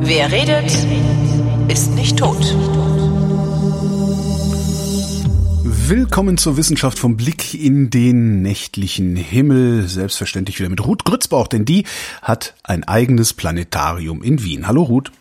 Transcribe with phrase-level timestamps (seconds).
[0.00, 0.72] Wer redet,
[1.68, 2.54] ist nicht tot.
[5.88, 9.86] Willkommen zur Wissenschaft vom Blick in den nächtlichen Himmel.
[9.86, 11.84] Selbstverständlich wieder mit Ruth Grützbauch, denn die
[12.22, 14.66] hat ein eigenes Planetarium in Wien.
[14.66, 15.12] Hallo Ruth.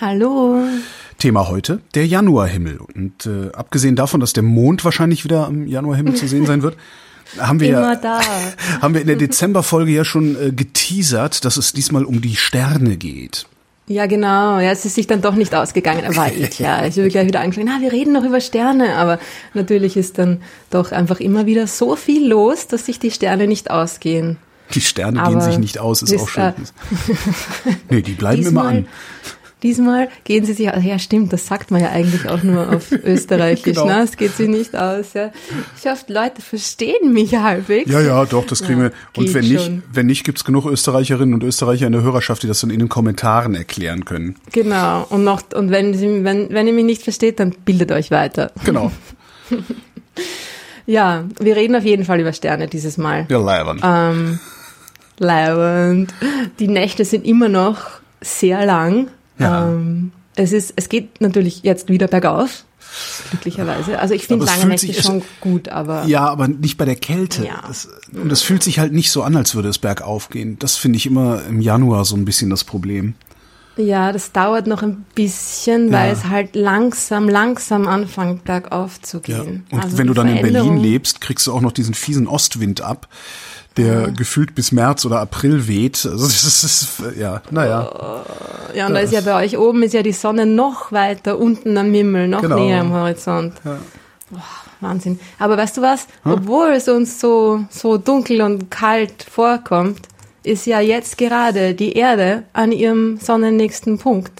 [0.00, 0.64] Hallo.
[1.18, 2.78] Thema heute, der Januarhimmel.
[2.78, 6.76] Und äh, abgesehen davon, dass der Mond wahrscheinlich wieder am Januarhimmel zu sehen sein wird,
[7.38, 8.20] haben wir Immer da.
[8.80, 12.96] haben wir in der Dezemberfolge ja schon äh, geteasert, dass es diesmal um die Sterne
[12.96, 13.46] geht.
[13.88, 14.58] Ja, genau.
[14.60, 16.04] Ja, es ist sich dann doch nicht ausgegangen.
[16.06, 18.94] Aber ich, ja, ich habe gleich wieder angefangen, na, wir reden noch über Sterne.
[18.96, 19.18] Aber
[19.54, 20.40] natürlich ist dann
[20.70, 24.36] doch einfach immer wieder so viel los, dass sich die Sterne nicht ausgehen.
[24.74, 26.52] Die Sterne Aber gehen sich nicht aus, ist wisst auch schön.
[27.66, 28.86] ihr- nee, die bleiben immer an.
[29.62, 30.82] Diesmal gehen sie sich aus.
[30.84, 33.76] Ja, stimmt, das sagt man ja eigentlich auch nur auf Österreichisch.
[33.76, 33.86] Genau.
[33.86, 34.02] ne?
[34.02, 35.12] Es geht sie nicht aus.
[35.14, 35.30] Ja.
[35.80, 37.90] Ich hoffe, Leute verstehen mich halbwegs.
[37.90, 38.92] Ja, ja, doch, das kriegen Ja, wir.
[39.16, 39.82] Und wenn nicht, schon.
[39.92, 42.88] wenn nicht, gibt's genug Österreicherinnen und Österreicher in der Hörerschaft, die das dann in den
[42.88, 44.36] Kommentaren erklären können.
[44.52, 45.06] Genau.
[45.10, 48.50] Und noch, und wenn, sie, wenn, wenn ihr mich nicht versteht, dann bildet euch weiter.
[48.64, 48.90] Genau.
[50.84, 53.26] Ja, wir reden auf jeden Fall über Sterne dieses Mal.
[53.28, 53.80] Ja, leibern.
[53.84, 54.40] Ähm,
[55.18, 56.12] leibend.
[56.58, 59.08] Die Nächte sind immer noch sehr lang.
[59.42, 59.68] Ja.
[59.68, 62.64] Ähm, es ist, es geht natürlich jetzt wieder bergauf.
[63.30, 63.98] Glücklicherweise.
[63.98, 67.46] Also ich finde lange Nächte sich- schon gut, aber Ja, aber nicht bei der Kälte.
[67.46, 67.62] Ja.
[67.66, 70.58] Das, und es fühlt sich halt nicht so an, als würde es bergauf gehen.
[70.58, 73.14] Das finde ich immer im Januar so ein bisschen das Problem.
[73.78, 76.00] ja, das dauert noch ein bisschen, Ja.
[76.00, 79.42] weil es halt langsam, langsam anfängt bergauf zu Ja.
[79.42, 79.64] gehen.
[79.70, 82.82] Und Also wenn du dann in Berlin lebst, kriegst du auch noch diesen fiesen Ostwind
[82.82, 83.08] ab,
[83.76, 86.04] der gefühlt bis März oder April weht.
[86.06, 88.24] Also das ist, ja, naja.
[88.74, 91.76] Ja, und da ist ja bei euch oben ist ja die Sonne noch weiter unten
[91.76, 92.56] am Himmel, noch Genau.
[92.56, 93.54] näher am Horizont.
[93.62, 94.42] Boah,
[94.80, 95.20] Wahnsinn.
[95.38, 96.06] Aber weißt du was?
[96.24, 100.00] Obwohl es uns so, so dunkel und kalt vorkommt,
[100.42, 104.32] ist ja jetzt gerade die Erde an ihrem sonnennächsten Punkt.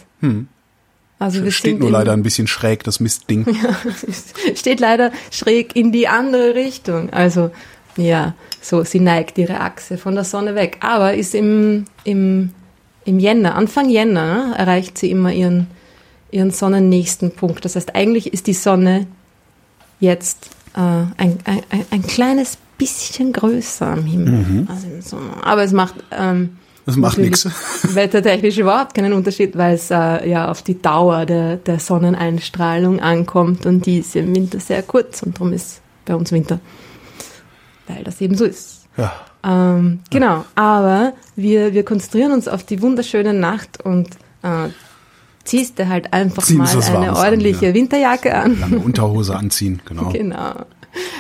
[1.18, 3.46] Also wir Steht nur leider ein bisschen schräg, das Mistding.
[4.56, 7.10] steht leider schräg in die andere Richtung.
[7.10, 7.50] Also
[7.96, 10.78] ja, so sie neigt ihre Achse von der Sonne weg.
[10.80, 12.50] Aber ist im, im,
[13.04, 15.66] im Jänner, Anfang Jänner, ne, erreicht sie immer ihren,
[16.30, 17.64] ihren sonnennächsten Punkt.
[17.64, 19.06] Das heißt, eigentlich ist die Sonne
[20.00, 24.66] jetzt äh, ein, ein, ein- ein kleines bisschen größer am Himmel.
[24.68, 25.44] Also im Sommer.
[25.46, 27.44] Aber es macht ähm, Das macht nix.
[27.94, 33.66] Wettertechnisch überhaupt keinen Unterschied, weil es äh, ja auf die Dauer der, der Sonneneinstrahlung ankommt
[33.66, 36.58] und die ist im Winter sehr kurz und darum ist bei uns Winter.
[37.88, 38.82] Weil das eben so ist.
[38.96, 39.12] Ja.
[39.44, 44.08] Ähm, genau, aber wir, wir konzentrieren uns auf die wunderschöne Nacht und
[44.42, 44.68] äh,
[45.44, 47.74] ziehst dir halt einfach Ziehen mal eine Warmes an, ordentliche ja.
[47.74, 48.60] Winterjacke an.
[48.60, 50.10] Lange Unterhose anziehen, genau.
[50.10, 50.66] Genau.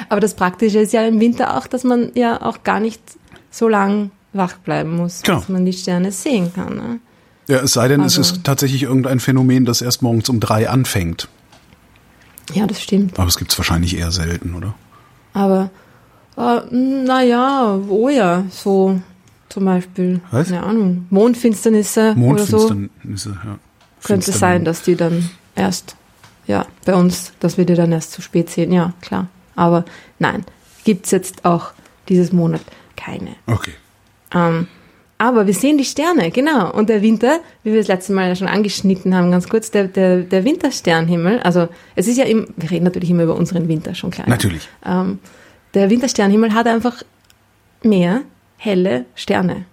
[0.08, 3.00] Aber das Praktische ist ja im Winter auch, dass man ja auch gar nicht
[3.50, 5.38] so lang wach bleiben muss, Genau.
[5.38, 6.76] dass man die Sterne sehen kann.
[6.76, 7.00] Ne?
[7.48, 10.68] Ja, es sei denn, Also- es ist tatsächlich irgendein Phänomen, das erst morgens um drei
[10.68, 11.28] anfängt.
[12.52, 13.18] Ja, das stimmt.
[13.18, 14.74] Aber es gibt's wahrscheinlich eher selten, oder?
[15.32, 15.70] Aber
[16.36, 19.00] äh, naja, oh ja, so
[19.48, 20.48] zum Beispiel, Was?
[20.48, 22.56] keine Ahnung, Mondfinsternisse oder so.
[22.68, 23.58] Mondfinsternisse, ja.
[24.02, 25.94] Könnte sein, dass die dann erst,
[26.46, 28.72] ja, bei uns, dass wir die dann erst zu spät sehen.
[28.72, 29.28] Ja, klar.
[29.54, 29.84] Aber
[30.18, 30.44] nein,
[30.84, 31.72] gibt's jetzt auch
[32.08, 32.62] dieses Monat
[32.96, 33.36] keine.
[33.46, 33.72] Okay.
[34.34, 34.66] Ähm,
[35.18, 36.72] aber wir sehen die Sterne, genau.
[36.72, 39.86] Und der Winter, wie wir das letzte Mal ja schon angeschnitten haben, ganz kurz, der,
[39.86, 43.94] der, der Wintersternhimmel, also es ist ja im, wir reden natürlich immer über unseren Winter,
[43.94, 44.28] schon klar.
[44.28, 44.68] Natürlich.
[44.84, 45.20] Ähm,
[45.74, 47.02] der Wintersternhimmel hat einfach
[47.82, 48.22] mehr
[48.56, 49.64] helle Sterne.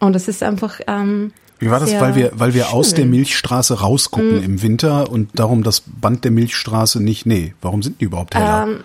[0.00, 1.92] Und das ist einfach, ähm, Wie war das?
[2.00, 2.96] Weil wir, weil wir aus schön.
[2.96, 7.26] der Milchstraße rausgucken im Winter und darum das Band der Milchstraße nicht.
[7.26, 8.68] Nee, warum sind die überhaupt heller?
[8.68, 8.84] Ähm,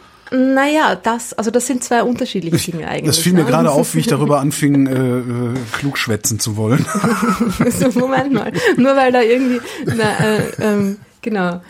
[0.56, 3.06] naja, das, also das sind zwei unterschiedliche Dinge eigentlich.
[3.06, 3.50] das fiel mir ne?
[3.50, 6.84] gerade auf, wie ich darüber anfing, äh, äh, klugschwätzen zu wollen.
[7.69, 8.52] so, Moment mal.
[8.78, 11.62] Nur weil da irgendwie, na, äh, ähm, genau,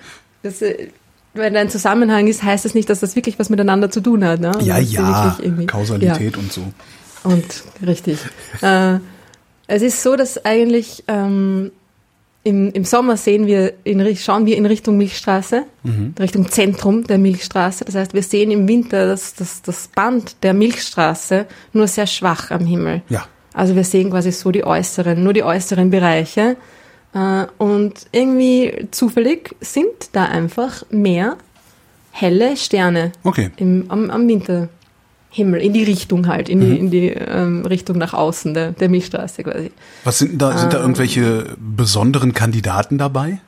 [0.43, 0.87] das, äh,
[1.33, 4.39] wenn ein Zusammenhang ist, heißt das nicht, dass das wirklich was miteinander zu tun hat.
[4.39, 4.49] Ne?
[4.49, 5.37] Also ja, ja,
[5.67, 6.61] Kausalität und so.
[6.61, 8.19] Ja, und richtig.
[8.61, 8.99] äh,
[9.67, 11.71] es ist so, dass eigentlich ähm,
[12.43, 15.63] im, im Sommer sehen wir in, schauen wir in Richtung Milchstraße,
[16.19, 17.85] Richtung Zentrum der Milchstraße.
[17.85, 22.51] Das heißt, wir sehen im Winter das, das, das Band der Milchstraße nur sehr schwach
[22.51, 23.01] am Himmel.
[23.07, 23.25] Ja.
[23.53, 26.57] Also wir sehen quasi so die äußeren, nur die äußeren Bereiche.
[27.13, 31.37] Äh, Und irgendwie zufällig sind da einfach mehr
[32.11, 33.51] helle Sterne Okay.
[33.57, 38.13] im, am, am Winterhimmel, in die Richtung halt, in die, in die ähm, Richtung nach
[38.13, 39.71] außen der, der Milchstraße quasi.
[40.03, 40.83] Was sind da, sind da Ähm.
[40.83, 43.39] irgendwelche besonderen Kandidaten dabei?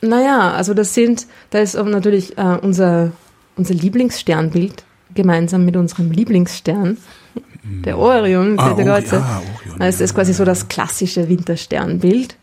[0.00, 3.10] Naja, also das sind, da ist natürlich äh, unser,
[3.56, 4.84] unser Lieblingssternbild
[5.14, 6.98] gemeinsam mit unserem Lieblingsstern,
[7.84, 12.36] der Orion, Ah, Beta Ori- ah, Orion, Das ist quasi so das klassische Wintersternbild.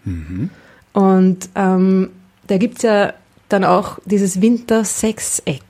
[0.94, 2.10] Und ähm,
[2.48, 3.14] da gibt's ja
[3.50, 5.62] dann auch dieses Wintersechseck.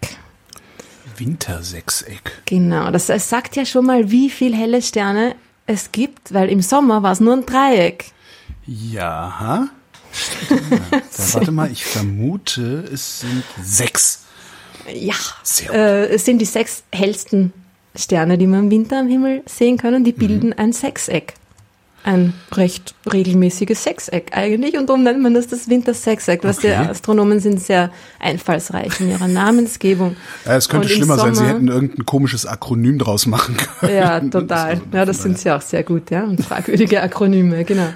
[1.17, 2.41] Wintersechseck.
[2.45, 5.35] Genau, das, das sagt ja schon mal, wie viel helle Sterne
[5.65, 8.11] es gibt, weil im Sommer war es nur ein Dreieck.
[8.65, 9.67] Ja.
[10.49, 10.55] Da,
[11.33, 14.23] warte mal, ich vermute, es sind sechs.
[14.93, 15.75] Ja, Sehr gut.
[15.75, 17.53] äh, es sind die sechs hellsten
[17.97, 20.03] Sterne, die man im Winter am Himmel sehen können.
[20.03, 21.33] Die bilden ein Sechseck.
[22.03, 26.43] Ein recht regelmäßiges Sechseck eigentlich und darum nennt man das das Wintersechseck.
[26.43, 26.75] Was die Okay.
[26.89, 27.89] Astronomen sind sehr
[28.19, 30.15] einfallsreich in ihrer Namensgebung.
[30.45, 33.95] Ja, es könnte Und schlimmer sein, sie Sommer- hätten irgendein komisches Akronym draus machen können.
[33.95, 34.81] Ja, total.
[34.93, 36.25] Ja, das sind sie auch sehr gut, ja.
[36.25, 37.87] Und fragwürdige Akronyme, genau.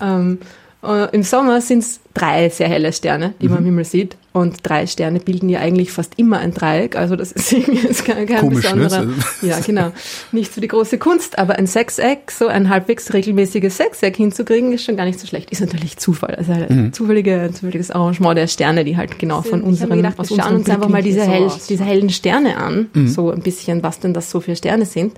[0.00, 0.38] Ähm,
[0.84, 3.50] äh, Im Sommer sind es drei sehr helle Sterne, die Mhm.
[3.50, 4.16] man am Himmel sieht.
[4.32, 6.94] Und drei Sterne bilden ja eigentlich fast immer ein Dreieck.
[6.96, 8.82] Also das ist irgendwie jetzt kein, kein Komisch, ne?
[8.84, 9.12] besonderer.
[9.42, 9.90] Ja, genau.
[10.30, 14.84] Nicht so die große Kunst, aber ein Sechseck, so ein halbwegs regelmäßiges Sechseck hinzukriegen, ist
[14.84, 15.50] schon gar nicht so schlecht.
[15.50, 16.36] Ist natürlich Zufall.
[16.36, 16.92] Also ein Mhm.
[16.92, 20.40] zufällige, zufälliges Arrangement der Sterne, die halt genau von hab mir unseren, gedacht, aus wir
[20.42, 22.86] schauen uns einfach mal diese so hell- diese hellen Sterne an.
[22.92, 23.08] Mhm.
[23.08, 25.14] So ein bisschen, was denn das so für Sterne sind.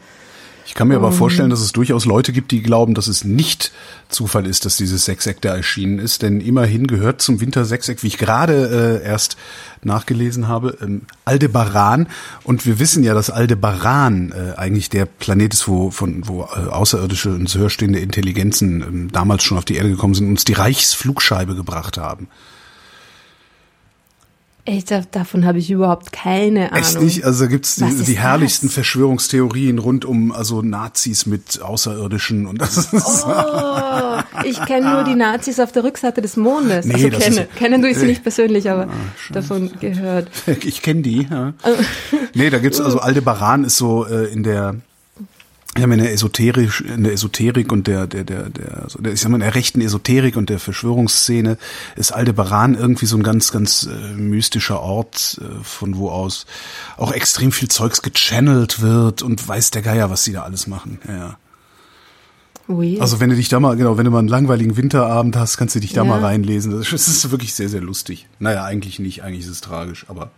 [0.66, 3.72] Ich kann mir aber vorstellen, dass es durchaus Leute gibt, die glauben, dass es nicht
[4.08, 6.22] Zufall ist, dass dieses Sechseck da erschienen ist.
[6.22, 9.36] Denn immerhin gehört zum Wintersechseck, wie ich gerade äh, erst
[9.82, 12.08] nachgelesen habe, ähm, Aldebaran.
[12.44, 16.68] Und wir wissen ja, dass Aldebaran äh, eigentlich der Planet ist, wo, von, wo äh,
[16.68, 20.44] außerirdische und höher stehende Intelligenzen ähm, damals schon auf die Erde gekommen sind und uns
[20.44, 22.28] die Reichsflugscheibe gebracht haben.
[24.88, 26.82] Da, davon habe ich überhaupt keine Ahnung.
[26.84, 27.24] Echt nicht?
[27.24, 28.74] Also da gibt's die, die herrlichsten das?
[28.74, 35.14] Verschwörungstheorien rund um also Nazis mit Außerirdischen und das ist Oh, ich kenne nur die
[35.16, 36.84] Nazis auf der Rückseite des Mondes.
[36.86, 37.40] Nee, also das kenne.
[37.42, 38.06] ist- Kennen du sie Nee.
[38.08, 38.88] nicht persönlich, aber
[39.32, 40.28] davon gehört.
[40.64, 41.26] Ich kenne die.
[41.30, 41.52] Ja.
[42.34, 44.76] Nee, da gibt's also Aldebaran ist so äh, in der
[45.78, 49.20] ja, in der Esoterik, in der Esoterik und der, der, der, der, so der, ich
[49.20, 51.58] sag mal, in der rechten Esoterik und der Verschwörungsszene
[51.96, 56.46] ist Aldebaran irgendwie so ein ganz, ganz äh, mystischer Ort, äh, von wo aus
[56.96, 60.98] auch extrem viel Zeugs gechannelt wird und weiß der Geier, was sie da alles machen.
[61.06, 61.36] Ja, ja.
[62.66, 63.00] Weird.
[63.00, 65.74] Also wenn du dich da mal, genau, wenn du mal einen langweiligen Winterabend hast, kannst
[65.74, 66.08] du dich da Ja.
[66.08, 66.70] mal reinlesen.
[66.72, 68.28] Das ist, das ist wirklich sehr, sehr lustig.
[68.38, 70.30] Naja, eigentlich nicht, eigentlich ist es tragisch, aber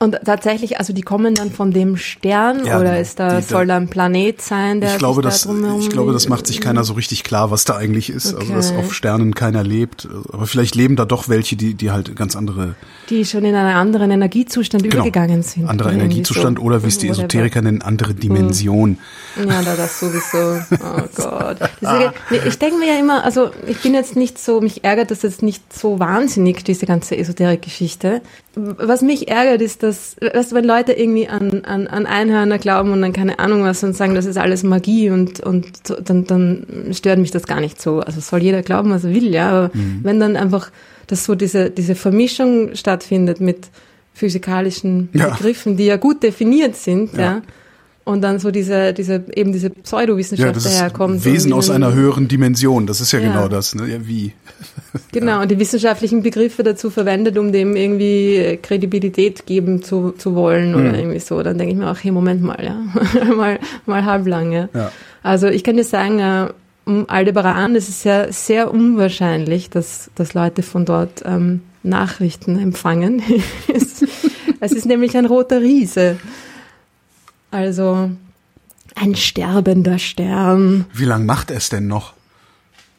[0.00, 3.00] Und tatsächlich, also die kommen dann von dem Stern Ja, oder genau.
[3.00, 5.90] ist da, Die- soll da ein Planet sein, der ich glaube, das, da drumherum ich
[5.90, 8.32] glaube, das macht sich keiner so richtig klar, was da eigentlich ist.
[8.32, 8.78] Also, dass Okay.
[8.78, 10.06] auf Sternen keiner lebt.
[10.32, 12.76] Aber vielleicht leben da doch welche, die, die halt ganz andere,
[13.10, 15.68] die schon in einen anderen Energiezustand genau, übergegangen sind.
[15.68, 16.64] anderer Energiezustand so.
[16.64, 17.08] oder wie es die.
[17.08, 18.98] Esoteriker nennen, andere Dimension.
[19.36, 20.60] Ja, da das sowieso.
[20.80, 21.56] Oh Gott.
[21.80, 25.10] Diese, nee, ich denke mir ja immer, also ich bin jetzt nicht so, mich ärgert
[25.10, 28.22] das jetzt nicht so wahnsinnig, diese ganze Esoterik-Geschichte.
[28.78, 32.92] Was mich ärgert, ist, dass, weißt du, wenn Leute irgendwie an, an, an Einhörner glauben
[32.92, 35.66] und dann keine Ahnung was und sagen, das ist alles Magie und, und
[36.04, 38.00] dann, dann stört mich das gar nicht so.
[38.00, 39.48] Also soll jeder glauben, was er will, ja.
[39.50, 39.70] Aber
[40.02, 40.70] wenn dann einfach,
[41.06, 43.68] dass so diese, diese Vermischung stattfindet mit
[44.12, 45.28] physikalischen Ja.
[45.30, 47.20] Begriffen, die ja gut definiert sind, Ja.
[47.20, 47.42] ja
[48.08, 51.24] und dann so diese, diese, eben diese Ja, Pseudowissenschaft das ist daherkommt.
[51.24, 52.86] Wesen aus einer höheren Dimension.
[52.86, 53.28] Das ist ja, Ja.
[53.32, 53.74] genau das.
[53.74, 53.86] Ne?
[53.86, 54.32] Ja, wie?
[55.12, 60.74] Genau, und die wissenschaftlichen Begriffe dazu verwendet, um dem irgendwie Kredibilität geben zu, zu wollen
[60.74, 60.80] Hm.
[60.80, 61.42] oder irgendwie so.
[61.42, 62.76] Dann denke ich mir auch, hey, Moment mal, ja,
[63.34, 64.68] mal, mal halblang, ja.
[64.74, 64.90] Ja.
[65.22, 66.48] Also ich kann dir sagen, äh,
[66.86, 73.22] um Aldebaran, es ist ja sehr unwahrscheinlich, dass, dass Leute von dort ähm, Nachrichten empfangen.
[74.60, 76.16] es ist nämlich ein roter Riese.
[77.50, 78.10] Also
[78.94, 80.86] ein sterbender Stern.
[80.92, 82.14] Wie lang macht es denn noch?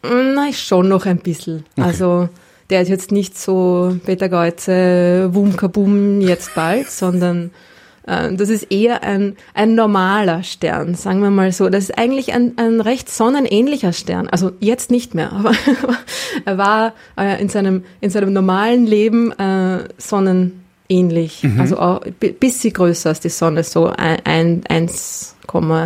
[0.04, 1.66] Na, schon noch ein bisschen.
[1.76, 2.30] Also
[2.70, 7.52] der ist jetzt nicht so Peter Geuze, Wum Kabum jetzt bald, sondern
[8.08, 11.70] äh, das ist eher ein, ein normaler Stern, sagen wir mal so.
[11.70, 14.28] Das ist eigentlich ein, ein recht sonnenähnlicher Stern.
[14.30, 15.52] Also jetzt nicht mehr, aber
[16.46, 19.88] er war äh, in, seinem, in seinem normalen Leben äh,
[20.90, 21.44] sonnenähnlich.
[21.60, 25.36] Also auch bi- bisschen größer als die Sonne, so ein, ein 1,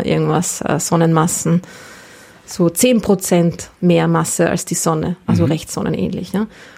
[0.06, 1.62] irgendwas äh, Sonnenmassen
[2.46, 6.34] so 10% mehr Masse als die Sonne, also recht sonnenähnlich.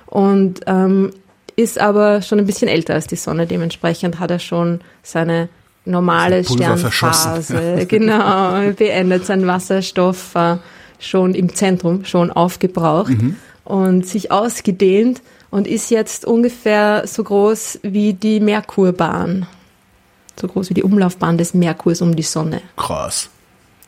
[0.05, 1.11] Und ähm,
[1.55, 5.49] ist aber schon ein bisschen älter als die Sonne, dementsprechend hat er schon seine
[5.85, 6.43] normale.
[7.51, 10.57] Sternphase, genau, beendet, sein Wasserstoff äh,
[10.99, 13.13] schon im Zentrum, schon aufgebraucht
[13.63, 15.21] und sich ausgedehnt
[15.55, 19.47] und ist jetzt ungefähr so groß wie die Merkurbahn.
[20.37, 22.59] So groß wie die Umlaufbahn des Merkurs um die Sonne.
[22.75, 23.29] Krass.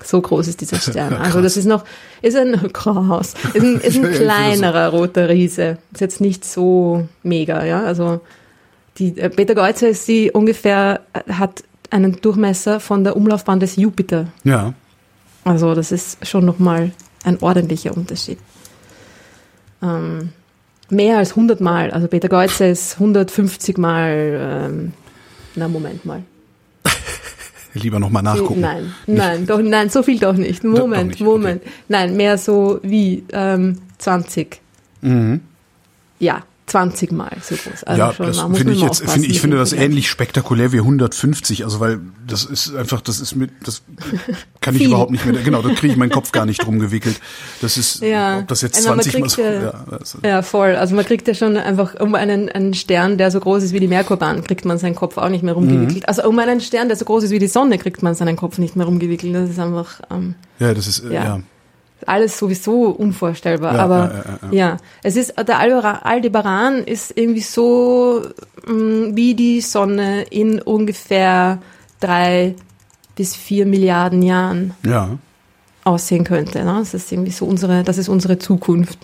[0.02, 1.14] So groß ist dieser Stern.
[1.20, 1.84] Also das ist noch,
[2.22, 5.78] ist ein krass, ist ein, ist ein kleinerer roter Riese.
[5.92, 7.84] Ist jetzt nicht so mega, ja.
[7.84, 8.22] Also
[8.98, 13.76] die äh, Beta Geuze ist die ungefähr, äh, hat einen Durchmesser von der Umlaufbahn des
[13.76, 14.28] Jupiter.
[14.46, 14.74] Ja.
[15.44, 16.92] Also das ist schon nochmal
[17.26, 18.38] ein ordentlicher Unterschied.
[19.84, 20.32] Ähm,
[20.90, 21.92] mehr als 100 Mal.
[21.92, 24.66] Also Peter Geuze ist 150 Mal.
[24.70, 24.94] Ähm,
[25.56, 26.24] na, Moment mal.
[27.74, 28.62] Lieber nochmal nachgucken.
[28.62, 30.64] Nein, nein, doch, nein, so viel doch nicht.
[30.64, 31.62] Moment, doch nicht, Moment.
[31.88, 34.62] Nein, mehr so wie ähm, 20.
[35.02, 35.42] Mhm.
[36.20, 37.84] Ja, 20 Mal so groß.
[37.86, 39.86] Also ja, schon, das finde ich mal jetzt, finde ich finde das Vergleich.
[39.90, 43.84] ähnlich spektakulär wie 150, also weil das ist einfach, das ist mit, das
[44.62, 47.20] kann ich überhaupt nicht mehr, genau, da kriege ich meinen Kopf gar nicht drum gewickelt.
[47.62, 48.40] Das ist, Ja.
[48.40, 50.76] ob das jetzt Einmal, man 20 Mal kriegt so, ja- ja, also, Ja, voll.
[50.76, 53.80] Also man kriegt ja schon einfach um einen, einen Stern, der so groß ist wie
[53.80, 56.00] die Merkurbahn, kriegt man seinen Kopf auch nicht mehr rumgewickelt.
[56.04, 56.04] Mhm.
[56.08, 58.58] Also um einen Stern, der so groß ist wie die Sonne, kriegt man seinen Kopf
[58.58, 59.34] nicht mehr rumgewickelt.
[59.34, 61.24] Das ist einfach ähm, ja, das ist, äh, Ja.
[61.24, 61.40] ja.
[62.06, 63.76] Alles sowieso unvorstellbar.
[63.76, 64.78] Ja, Aber ja, ja, ja.
[65.04, 68.22] es ist der Aldebara- Aldebaran ist irgendwie so
[68.68, 71.60] mh, wie die Sonne in ungefähr
[72.00, 72.56] drei
[73.16, 75.10] bis vier Milliarden Jahren ja.
[75.84, 76.64] aussehen könnte.
[76.64, 76.76] Ne?
[76.80, 79.00] Das ist irgendwie so unsere, das ist unsere Zukunft.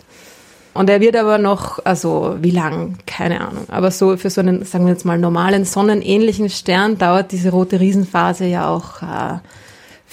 [0.75, 3.65] Und er wird aber noch, also wie lang, keine Ahnung.
[3.69, 7.79] Aber so für so einen, sagen wir jetzt mal, normalen sonnenähnlichen Stern dauert diese rote
[7.79, 9.37] Riesenphase ja auch äh,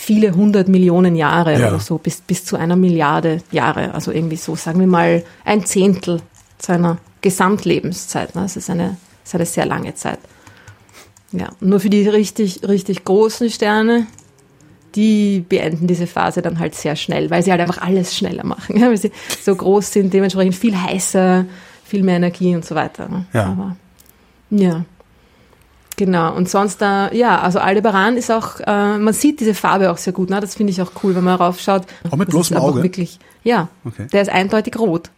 [0.00, 1.69] viele hundert Millionen Jahre Ja.
[1.69, 3.92] oder so, bis, bis zu einer Milliarde Jahre.
[3.95, 6.21] Also irgendwie so, sagen wir mal, ein Zehntel
[6.59, 8.35] seiner Gesamtlebenszeit.
[8.35, 8.42] Ne?
[8.42, 10.19] Das ist eine, das ist eine sehr lange Zeit.
[11.33, 14.07] Ja, nur für die richtig, richtig großen Sterne,
[14.97, 18.76] die beenden diese Phase dann halt sehr schnell, weil sie halt einfach alles schneller machen,
[18.80, 21.45] ja, weil sie so groß sind, dementsprechend viel heißer,
[21.85, 23.09] viel mehr Energie und so weiter.
[23.09, 23.26] ne.
[23.33, 23.45] Ja.
[23.47, 23.76] Aber,
[24.50, 24.85] ja.
[26.00, 29.99] Genau, und sonst, äh, ja, also Aldebaran ist auch, äh, man sieht diese Farbe auch
[29.99, 30.40] sehr gut, ne?
[30.40, 31.83] das finde ich auch cool, wenn man raufschaut.
[32.11, 32.83] Auch mit Das bloßem Auge?
[32.83, 34.07] Wirklich, ja, Okay.
[34.11, 35.11] der ist eindeutig rot.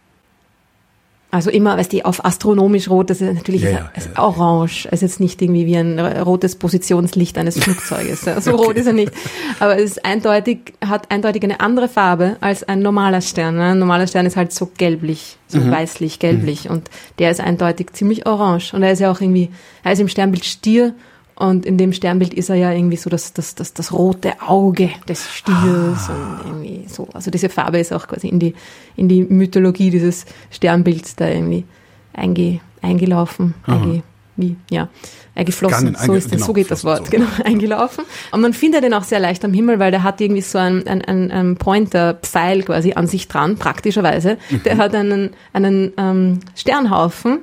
[1.33, 4.85] Also immer, weißt du, auf astronomisch rot, das ist natürlich Ja, ja, ist ja, orange.
[4.91, 8.21] Es ist jetzt nicht irgendwie wie ein rotes Positionslicht eines Flugzeuges.
[8.41, 9.11] So rot ist er nicht.
[9.59, 13.55] Aber es ist eindeutig, hat eindeutig eine andere Farbe als ein normaler Stern.
[13.55, 13.71] ne?
[13.71, 15.71] Ein normaler Stern ist halt so gelblich, so Mhm.
[15.71, 16.69] weißlich, gelblich.
[16.69, 18.73] Und der ist eindeutig ziemlich orange.
[18.75, 19.49] Und er ist ja auch irgendwie,
[19.83, 20.93] er ist im Sternbild Stier.
[21.35, 24.89] Und in dem Sternbild ist er ja irgendwie so das, das, das, das rote Auge
[25.07, 26.41] des Stiers Ah.
[26.45, 27.07] und irgendwie so.
[27.13, 28.53] Also diese Farbe ist auch quasi in die,
[28.95, 31.65] in die Mythologie dieses Sternbilds da irgendwie
[32.13, 33.55] einge, eingelaufen.
[33.65, 34.03] Einge,
[34.35, 34.89] wie, ja,
[35.35, 35.87] eingeflossen.
[35.93, 37.11] Gegangen, so einge- ist das, genau, so geht das Wort, so.
[37.11, 38.03] genau, eingelaufen.
[38.31, 40.87] Und man findet den auch sehr leicht am Himmel, weil der hat irgendwie so einen,
[40.87, 44.37] einen, einen, einen Pointer-Pfeil quasi an sich dran, praktischerweise.
[44.51, 44.63] Mhm.
[44.63, 47.39] Der hat einen, einen ähm, Sternhaufen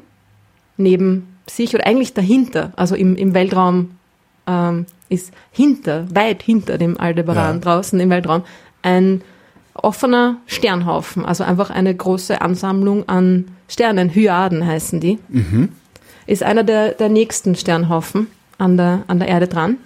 [0.76, 1.26] neben
[1.56, 3.92] sich oder eigentlich dahinter, also im, im Weltraum
[4.46, 7.60] ähm, ist hinter, weit hinter dem Aldebaran Ja.
[7.60, 8.42] draußen im Weltraum
[8.82, 9.22] ein
[9.74, 15.18] offener Sternhaufen, also einfach eine große Ansammlung an Sternen, Hyaden heißen die.
[16.26, 18.26] Ist einer der, der nächsten Sternhaufen
[18.58, 19.76] an der, an der Erde dran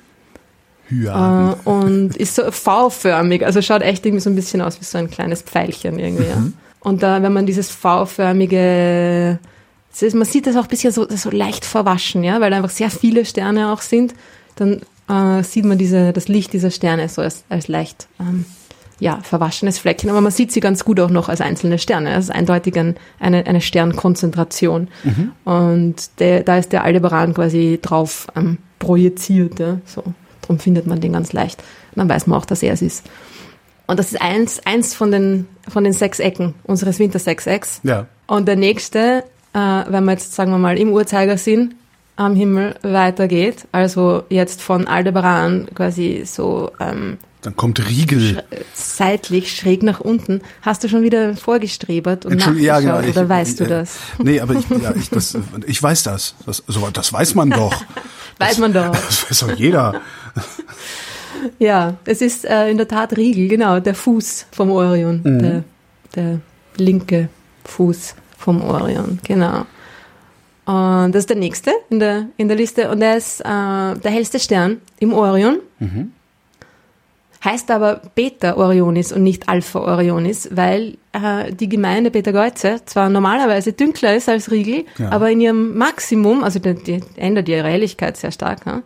[0.88, 1.54] Hyaden.
[1.64, 4.98] äh, und ist so V-förmig, also schaut echt irgendwie so ein bisschen aus wie so
[4.98, 6.24] ein kleines Pfeilchen irgendwie.
[6.24, 6.42] Ja.
[6.80, 9.38] Und da, wenn man dieses V-förmige,
[10.02, 12.90] ist, man sieht das auch ein bisschen so, so leicht verwaschen, ja, weil einfach sehr
[12.90, 14.14] viele Sterne auch sind,
[14.56, 18.44] dann äh, sieht man diese, das Licht dieser Sterne so als, als leicht ähm,
[19.00, 22.14] ja, verwaschenes Fleckchen, aber man sieht sie ganz gut auch noch als einzelne Sterne.
[22.14, 24.88] Das ist eindeutig ein, eine, eine Sternkonzentration.
[25.44, 29.58] Und der, da ist der Aldebaran quasi drauf ähm, projiziert.
[29.58, 29.78] Ja?
[29.84, 30.04] So,
[30.42, 31.60] darum findet man den ganz leicht.
[31.90, 33.04] Und dann weiß man auch, dass er es ist.
[33.86, 37.80] Und das ist eins, eins von, den, von den sechs Ecken unseres Wintersechsecks.
[37.82, 38.06] ja.
[38.26, 39.58] Und der nächste, äh,
[39.88, 41.74] wenn man jetzt, sagen wir mal, im Uhrzeigersinn
[42.16, 48.44] am Himmel weitergeht, also jetzt von Aldebaran quasi so ähm, Dann kommt Riegel.
[48.72, 50.40] seitlich schräg nach unten.
[50.62, 53.00] Hast du schon wieder vorgestrebert und ja, genau.
[53.00, 53.96] Ich, oder weißt du äh, das?
[54.18, 56.36] Nee, aber ich, ja, ich, das, ich weiß das.
[56.46, 57.74] Das, so, das weiß man doch.
[58.38, 58.90] Weiß man doch.
[58.90, 60.00] Das weiß doch jeder.
[61.58, 65.38] Ja, es ist äh, in der Tat Riegel, genau, der Fuß vom Orion, Mhm.
[65.38, 65.64] der,
[66.14, 66.40] der
[66.76, 67.28] linke
[67.64, 68.14] Fuß
[68.44, 69.64] vom Orion, genau.
[70.66, 74.10] Und das ist der nächste in der, in der Liste und der ist äh, der
[74.10, 75.58] hellste Stern im Orion.
[75.78, 76.12] Mhm.
[77.44, 83.10] Heißt aber Beta Orionis und nicht Alpha Orionis, weil äh, die Gemeinde Beta Geuze zwar
[83.10, 85.10] normalerweise dünkler ist als Riegel, Ja.
[85.10, 88.82] aber in ihrem Maximum, also die, die ändert ihre Helligkeit sehr stark, ne?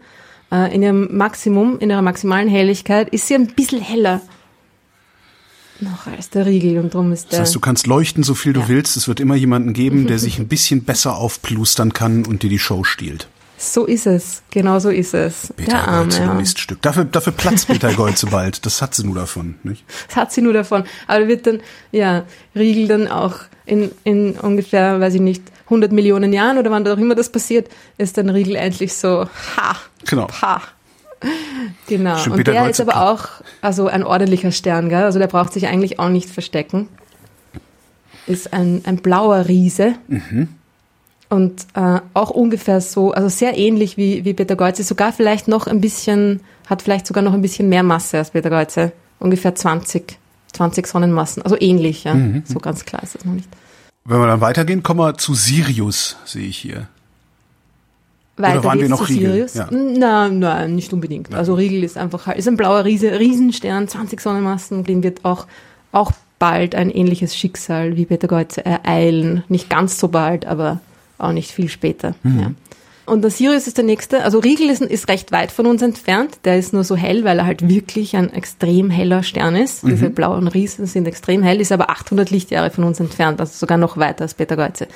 [0.50, 4.20] äh, in ihrem Maximum, in ihrer maximalen Helligkeit ist sie ein bisschen heller
[5.80, 8.52] noch als der Riegel und drum ist Das der heißt, du kannst leuchten, so viel
[8.52, 8.68] du Ja.
[8.68, 8.96] willst.
[8.96, 12.58] Es wird immer jemanden geben, der sich ein bisschen besser aufplustern kann und dir die
[12.58, 13.28] Show stiehlt.
[13.60, 15.52] so ist es, genau so ist es.
[15.56, 16.32] Peter der Arme, ja.
[16.34, 16.80] Miststück.
[16.82, 18.64] Dafür, dafür platzt Peter Golze bald.
[18.66, 19.84] Das hat sie nur davon, nicht?
[20.08, 20.84] Das hat sie nur davon.
[21.08, 23.34] Aber wird dann, ja, Riegel dann auch
[23.66, 27.68] in, in ungefähr, weiß ich nicht, 100 Millionen Jahren oder wann auch immer das passiert,
[27.98, 30.28] ist dann Riegel endlich so, ha, Genau.
[30.40, 30.62] ha,
[31.86, 32.16] Genau.
[32.18, 33.28] Schon Und Peter der ist aber auch
[33.60, 35.02] also ein ordentlicher Stern, gell?
[35.02, 36.88] Also der braucht sich eigentlich auch nicht verstecken.
[38.26, 39.94] Ist ein, ein blauer Riese.
[41.30, 45.80] Und äh, auch ungefähr so, also sehr ähnlich wie, wie Betelgeuse, sogar vielleicht noch ein
[45.80, 48.92] bisschen, hat vielleicht sogar noch ein bisschen mehr Masse als Betelgeuse.
[49.18, 50.18] Ungefähr 20,
[50.52, 51.42] 20 Sonnenmassen.
[51.42, 52.14] Also ähnlich, ja.
[52.44, 53.48] So ganz klar ist das noch nicht.
[54.04, 56.88] Wenn wir dann weitergehen, kommen wir zu Sirius, sehe ich hier.
[58.38, 59.48] Weiter waren wir geht's noch zu Riegel?
[59.48, 59.54] Sirius.
[59.54, 59.68] Ja.
[59.70, 61.34] Nein, nein, nicht unbedingt.
[61.34, 65.46] Also Riegel ist einfach halt, ist ein blauer Riese, Riesenstern, 20 Sonnenmassen, den wird auch,
[65.92, 69.44] auch bald ein ähnliches Schicksal wie Betelgeuse ereilen.
[69.48, 70.80] Nicht ganz so bald, aber
[71.18, 72.14] auch nicht viel später.
[72.22, 72.40] Mhm.
[72.40, 72.50] Ja.
[73.08, 74.22] Und der Sirius ist der nächste.
[74.22, 76.40] Also Riegel ist, ist recht weit von uns entfernt.
[76.44, 79.82] Der ist nur so hell, weil er halt wirklich ein extrem heller Stern ist.
[79.82, 79.88] Mhm.
[79.90, 83.78] Diese blauen Riesen sind extrem hell, ist aber 800 Lichtjahre von uns entfernt, also sogar
[83.78, 84.88] noch weiter als Betelgeuse.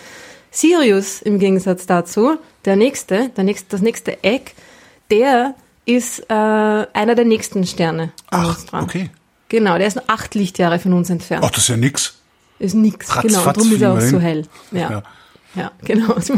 [0.53, 4.55] Sirius im Gegensatz dazu, der nächste, der nächste, das nächste Eck,
[5.11, 5.55] der
[5.85, 9.11] ist äh, einer der nächsten Sterne Ach, okay.
[9.49, 11.45] Genau, der ist nur acht Lichtjahre von uns entfernt.
[11.45, 12.15] Ach, das ist ja nix.
[12.59, 14.47] Ist nix, Ratz, genau, fatz darum ist er auch so hell.
[14.71, 14.91] Ja.
[14.91, 15.03] Ja.
[15.55, 16.15] Ja, genau.
[16.15, 16.35] Also,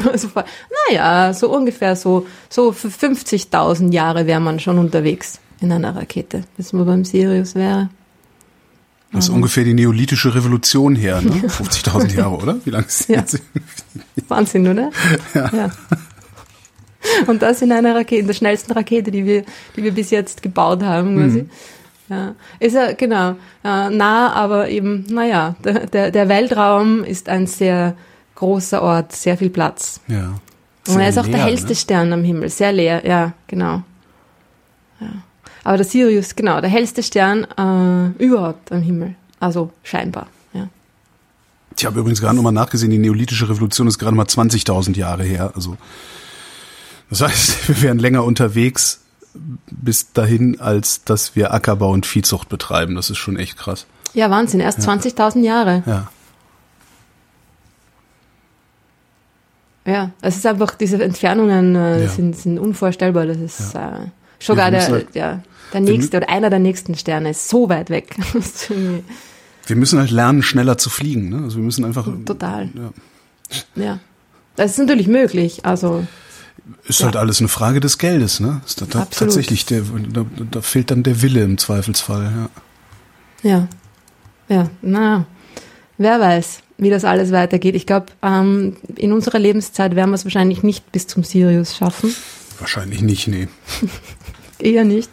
[0.89, 6.45] naja, so ungefähr so, so für 50.000 Jahre wäre man schon unterwegs in einer Rakete,
[6.57, 7.91] bis man beim Sirius wäre.
[9.15, 11.31] Das ist ungefähr die neolithische Revolution her, ne?
[11.31, 12.57] 50.000 Jahre, oder?
[12.65, 13.21] Wie lange ist Ja.
[13.21, 13.41] jetzt?
[14.29, 14.91] Wahnsinn, oder?
[15.35, 15.71] Ja.
[17.27, 19.45] Und das in einer Rakete, in der schnellsten Rakete, die wir,
[19.77, 21.49] die wir bis jetzt gebaut haben, quasi.
[22.09, 22.35] Ja.
[22.61, 23.31] Ist ja, genau,
[23.63, 27.97] äh, nah, aber eben, naja, der, der, Weltraum ist ein sehr
[28.35, 30.01] großer Ort, sehr viel Platz.
[30.09, 30.35] Ja.
[30.89, 31.75] Und er ist auch Sehr der leer, hellste ne?
[31.77, 33.83] Stern am Himmel, sehr leer, ja, genau.
[35.01, 35.09] Ja.
[35.65, 39.15] Aber der Sirius, genau, der hellste Stern äh, überhaupt am Himmel.
[39.41, 40.69] Also scheinbar, ja.
[41.77, 45.53] Ich habe übrigens gerade nochmal nachgesehen, die neolithische Revolution ist gerade mal 20.000 Jahre her.
[45.55, 45.77] Also
[47.11, 49.01] das heißt, wir wären länger unterwegs
[49.71, 52.95] bis dahin, als dass wir Ackerbau und Viehzucht betreiben.
[52.95, 53.87] Das ist schon echt krass.
[54.13, 55.83] Ja, Wahnsinn, erst 20.000 Jahre.
[55.87, 56.09] Ja.
[59.87, 62.09] Ja, es ist einfach, diese Entfernungen äh, Ja.
[62.09, 63.27] sind, sind unvorstellbar.
[63.27, 63.79] Das ist äh,
[64.39, 65.43] schon Ja, gar wir der, halt- der,
[65.75, 68.17] der nächste oder einer der nächsten Sterne ist so weit weg.
[69.67, 71.31] Wir müssen halt lernen, schneller zu fliegen.
[71.31, 71.43] Ne?
[71.45, 72.07] Also wir müssen einfach.
[72.27, 72.69] Total.
[72.75, 73.83] Ja.
[73.83, 74.01] ja.
[74.57, 75.65] Das ist natürlich möglich.
[75.65, 76.07] Also,
[76.87, 78.61] Ist halt alles eine Frage des Geldes, ne?
[78.67, 79.83] Ist da, da tatsächlich der,
[80.13, 82.51] da, da fehlt dann der Wille im Zweifelsfall.
[83.43, 83.51] Ja.
[83.51, 83.69] ja.
[84.49, 85.27] Ja, na,
[85.97, 87.75] wer weiß, wie das alles weitergeht.
[87.75, 92.15] Ich glaube, ähm, in unserer Lebenszeit werden wir es wahrscheinlich nicht bis zum Sirius schaffen.
[92.59, 93.49] Wahrscheinlich nicht, nee.
[94.59, 95.11] Eher nicht.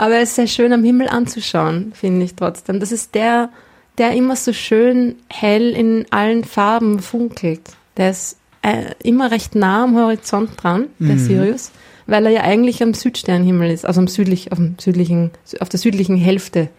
[0.00, 2.80] Aber es ist sehr schön am Himmel anzuschauen, finde ich trotzdem.
[2.80, 3.50] Das ist der,
[3.98, 7.60] der immer so schön hell in allen Farben funkelt.
[7.98, 11.70] Der ist äh, immer recht nah am Horizont dran, der Sirius,
[12.06, 15.78] weil er ja eigentlich am Südsternhimmel ist, also am südlich, auf, dem südlichen, auf der
[15.78, 16.70] südlichen Hälfte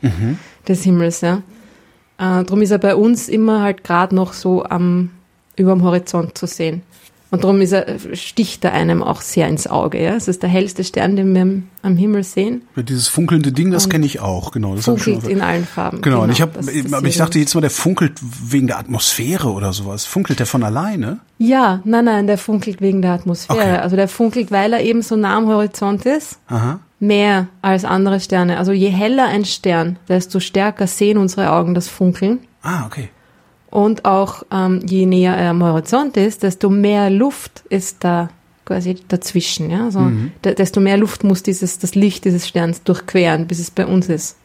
[0.67, 1.43] des Himmels, ja.
[2.17, 5.11] Äh, drum ist er bei uns immer halt gerade noch so am,
[5.57, 6.81] über dem Horizont zu sehen.
[7.31, 10.03] Und darum ist er, sticht er einem auch sehr ins Auge.
[10.03, 10.15] Ja?
[10.15, 12.63] Es ist der hellste Stern, den wir am- am Himmel sehen.
[12.75, 14.75] Ja, Dieses funkelnde Ding, das kenne ich auch, genau.
[14.75, 16.01] Das Funkelt in allen Farben.
[16.01, 16.59] Genau, und ich habe,
[16.91, 20.05] aber ich dachte jetzt mal, der funkelt wegen der Atmosphäre oder sowas.
[20.05, 21.19] Funkelt der von alleine?
[21.37, 23.59] Ja, nein, nein, der funkelt wegen der Atmosphäre.
[23.59, 23.77] Okay.
[23.77, 26.79] Also der funkelt, weil er eben so nah am Horizont ist, Aha.
[26.99, 28.57] mehr als andere Sterne.
[28.57, 32.39] Also je heller ein Stern, desto stärker sehen unsere Augen das Funkeln.
[32.61, 33.09] Ah, okay.
[33.71, 38.29] Und auch ähm, je näher er am Horizont ist, desto mehr Luft ist da
[38.65, 39.71] quasi dazwischen.
[39.71, 39.85] Ja?
[39.85, 40.31] Also, Mhm.
[40.43, 44.09] de desto mehr Luft muss dieses, das Licht dieses Sterns durchqueren, bis es bei uns
[44.09, 44.37] ist.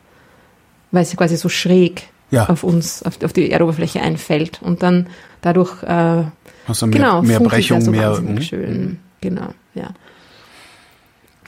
[0.92, 2.48] Weil es quasi so schräg Ja.
[2.48, 4.62] auf uns, auf, auf die Erdoberfläche einfällt.
[4.62, 5.08] Und dann
[5.42, 8.20] dadurch äh, du mehr, genau, mehr Brechung, so mehr.
[8.20, 8.40] Mhm.
[8.40, 8.98] schön.
[9.20, 9.90] Genau, ja.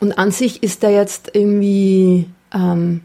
[0.00, 3.02] Und an sich ist er jetzt irgendwie ähm,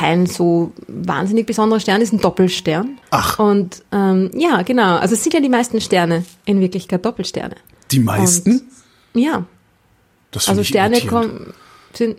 [0.00, 2.98] kein so wahnsinnig besonderer Stern, ist ein Doppelstern.
[3.10, 3.38] Ach.
[3.38, 4.96] Und ähm, ja, genau.
[4.96, 7.56] Also es sind ja die meisten Sterne in Wirklichkeit Doppelsterne.
[7.90, 8.62] Die meisten?
[9.12, 9.44] Ja,
[10.30, 11.52] das also Sterne kommen,
[11.92, 12.16] sind,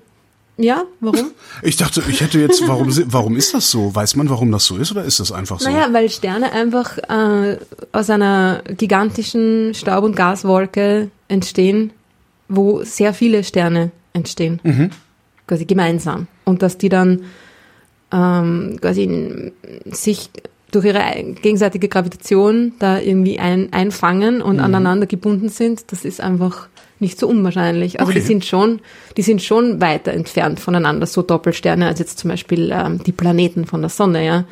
[0.57, 1.31] ja, warum?
[1.63, 3.95] Ich dachte, ich hätte jetzt, warum, warum ist das so?
[3.95, 5.67] Weiß man, warum das so ist oder ist das einfach so?
[5.67, 7.57] Naja, weil Sterne einfach äh,
[7.93, 11.93] aus einer gigantischen Staub- und Gaswolke entstehen,
[12.47, 14.91] wo sehr viele Sterne entstehen.
[15.47, 16.27] Quasi gemeinsam.
[16.43, 17.23] Und dass die dann
[18.11, 19.51] ähm, quasi in,
[19.91, 20.29] sich
[20.71, 21.01] durch ihre
[21.41, 26.69] gegenseitige Gravitation da irgendwie ein, einfangen und aneinander gebunden sind, das ist einfach
[26.99, 27.99] nicht so unwahrscheinlich.
[27.99, 28.19] Also Okay.
[28.19, 28.79] die sind schon,
[29.17, 33.65] die sind schon weiter entfernt voneinander, so Doppelsterne, als jetzt zum Beispiel ähm, die Planeten
[33.65, 34.45] von der Sonne, ja.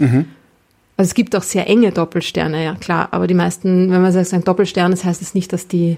[0.98, 4.34] Also es gibt auch sehr enge Doppelsterne, ja klar, aber die meisten, wenn man sagt,
[4.34, 5.95] ein Doppelstern, das heißt es nicht, dass die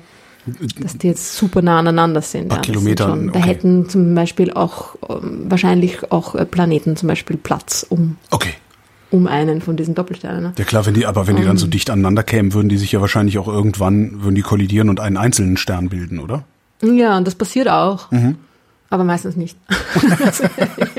[0.80, 2.50] dass die jetzt super nah aneinander sind.
[2.50, 3.48] Paar ja, Kilometer, schon- Da okay.
[3.50, 8.54] hätten zum Beispiel auch ähm, wahrscheinlich auch äh, Planeten zum Beispiel Platz um, Okay.
[9.12, 10.44] um einen von diesen Doppelsternen.
[10.44, 10.54] Ne?
[10.58, 12.92] Ja klar, wenn die, aber wenn die dann so dicht aneinander kämen, würden die sich
[12.92, 16.44] ja wahrscheinlich auch irgendwann, würden die kollidieren und einen einzelnen Stern bilden, oder?
[16.84, 18.10] Ja, und das passiert auch.
[18.12, 18.38] Mhm.
[18.90, 19.56] Aber meistens nicht.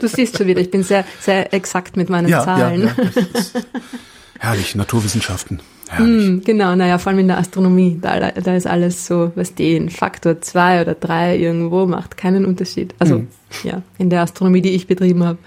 [0.00, 2.90] du siehst schon wieder, ich bin sehr, sehr exakt mit meinen Zahlen.
[2.96, 3.66] das ist
[4.38, 5.60] herrlich, Naturwissenschaften.
[5.88, 9.76] Hm, Genau, naja, vor allem in der Astronomie, da, da ist alles so, was die
[9.76, 12.94] ein Faktor zwei oder drei irgendwo macht keinen Unterschied.
[12.98, 13.24] Also
[13.62, 15.38] ja, in der Astronomie, die ich betrieben habe.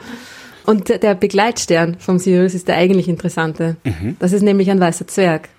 [0.65, 3.75] Und der- Begleitstern vom Sirius ist der eigentlich interessante.
[4.19, 5.49] Das ist nämlich ein weißer Zwerg.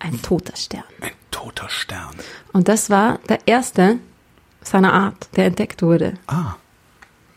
[0.00, 0.84] Ein toter Stern.
[1.00, 2.14] Ein toter Stern.
[2.52, 3.96] Und das war der erste
[4.62, 6.14] seiner Art, der entdeckt wurde.
[6.26, 6.54] Ah,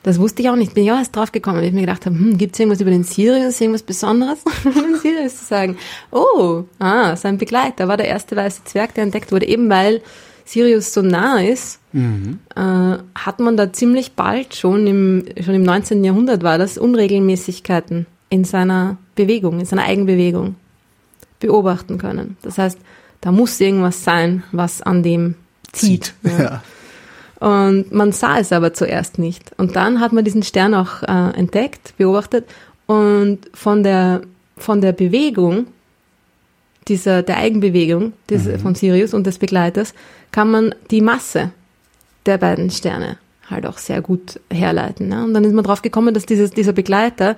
[0.04, 0.74] Das wusste ich auch nicht.
[0.74, 2.82] Bin ich auch erst drauf gekommen, weil ich mir gedacht habe, hm, gibt es irgendwas
[2.82, 5.78] über den Sirius, irgendwas Besonderes über den Sirius zu sagen?
[6.12, 9.48] Oh, ah, sein Begleiter war der erste weiße Zwerg, der entdeckt wurde.
[9.48, 10.02] Eben weil
[10.46, 11.80] Sirius so nah ist,
[12.56, 16.04] äh, hat man da ziemlich bald schon im, schon im 19.
[16.04, 20.56] Jahrhundert war das, Unregelmäßigkeiten in seiner Bewegung, in seiner Eigenbewegung
[21.40, 22.38] beobachten können.
[22.42, 22.80] Das heißt,
[23.20, 25.36] da muss irgendwas sein, was an dem
[25.72, 26.14] zieht.
[26.24, 26.64] ja.
[27.42, 29.52] Und man sah es aber zuerst nicht.
[29.58, 32.46] Und dann hat man diesen Stern auch äh, entdeckt, beobachtet
[32.86, 34.22] und von der,
[34.58, 35.66] von der Bewegung,
[36.88, 39.96] dieser, der Eigenbewegung des, von Sirius und des Begleiters,
[40.32, 41.50] kann man die Masse
[42.28, 43.18] der beiden Sterne
[43.50, 45.08] halt auch sehr gut herleiten.
[45.08, 45.24] Ne?
[45.24, 47.38] Und dann ist man drauf gekommen, dass dieses, dieser Begleiter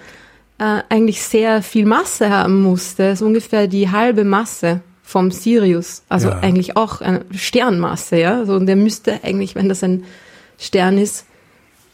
[0.57, 4.81] äh, eigentlich sehr viel Masse haben musste, so ungefähr die halbe Masse
[5.13, 6.39] vom Sirius, also Ja.
[6.39, 8.39] eigentlich auch eine Sternmasse, ja.
[8.39, 10.05] Also, und der müsste eigentlich, wenn das ein
[10.57, 11.25] Stern ist,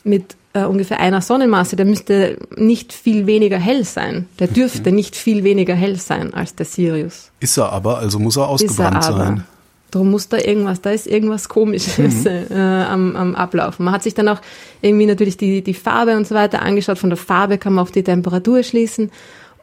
[0.06, 4.28] mit äh, ungefähr einer Sonnenmasse, der müsste nicht viel weniger hell sein.
[4.40, 7.30] Der dürfte nicht viel weniger hell sein als der Sirius.
[7.42, 9.18] Ist er aber, also muss er er ausgebrannt aber.
[9.18, 9.44] sein.
[9.92, 13.84] Darum muss da irgendwas, da ist irgendwas Komisches äh, am, am Ablaufen.
[13.84, 14.40] Man hat sich dann auch
[14.82, 16.98] irgendwie natürlich die, die Farbe und so weiter angeschaut.
[17.00, 19.12] Von der Farbe kann man auf die Temperatur schließen.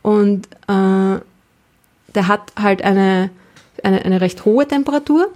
[0.03, 1.21] Und äh,
[2.16, 3.31] der hat halt eine,
[3.83, 5.29] eine, eine recht hohe Temperatur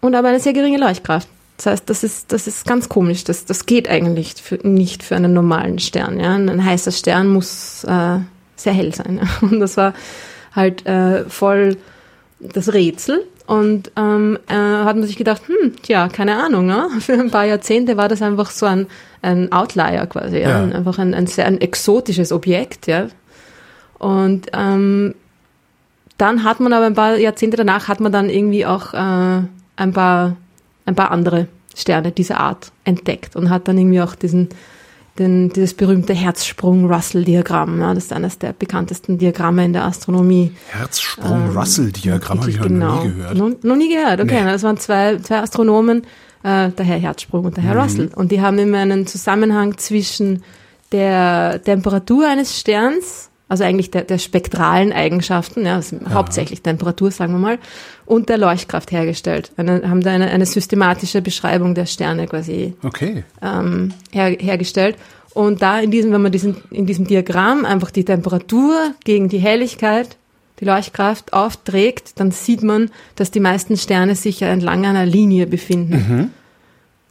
[0.00, 1.28] und aber eine sehr geringe Leuchtkraft.
[1.56, 3.24] Das heißt, das ist, das ist ganz komisch.
[3.24, 6.20] Das, das geht eigentlich für, nicht für einen normalen Stern.
[6.20, 6.34] Ja?
[6.34, 8.18] Ein heißer Stern muss äh,
[8.56, 9.20] sehr hell sein.
[9.22, 9.28] Ja?
[9.48, 9.94] Und das war
[10.54, 11.76] halt äh, voll
[12.40, 13.24] das Rätsel.
[13.46, 16.88] Und ähm, äh, hat man sich gedacht, hm, tja, keine Ahnung, ne?
[17.00, 18.88] für ein paar Jahrzehnte war das einfach so ein,
[19.22, 20.50] ein Outlier quasi, ja?
[20.50, 20.62] Ja.
[20.62, 23.06] Ein, einfach ein, ein sehr ein exotisches Objekt, ja.
[23.98, 25.14] Und ähm,
[26.18, 28.96] dann hat man aber ein paar Jahrzehnte danach hat man dann irgendwie auch äh,
[29.76, 30.36] ein paar
[30.86, 34.48] ein paar andere Sterne dieser Art entdeckt und hat dann irgendwie auch diesen
[35.18, 37.80] den, dieses berühmte Herzsprung-Russell-Diagramm.
[37.80, 40.52] Ja, das ist eines der bekanntesten Diagramme in der Astronomie.
[40.68, 43.02] Herzsprung-Russell-Diagramm habe ich noch Genau.
[43.04, 43.34] nie gehört.
[43.36, 44.42] Noch, noch nie gehört, okay.
[44.44, 44.50] Nee.
[44.50, 46.02] Das waren zwei, zwei Astronomen,
[46.42, 47.80] äh, der Herr Herzsprung und der Herr Mhm.
[47.80, 48.10] Russell.
[48.14, 50.42] Und die haben immer einen Zusammenhang zwischen
[50.92, 57.32] der Temperatur eines Sterns, also eigentlich der, der spektralen Eigenschaften, ja, also hauptsächlich Temperatur, sagen
[57.32, 57.58] wir mal,
[58.04, 59.52] und der Leuchtkraft hergestellt.
[59.56, 63.24] Eine, haben da eine, eine systematische Beschreibung der Sterne quasi Okay.
[63.42, 64.96] ähm, her, hergestellt.
[65.32, 69.38] Und da in diesem, wenn man diesen, in diesem Diagramm einfach die Temperatur gegen die
[69.38, 70.16] Helligkeit,
[70.60, 75.46] die Leuchtkraft aufträgt, dann sieht man, dass die meisten Sterne sich ja entlang einer Linie
[75.46, 76.32] befinden.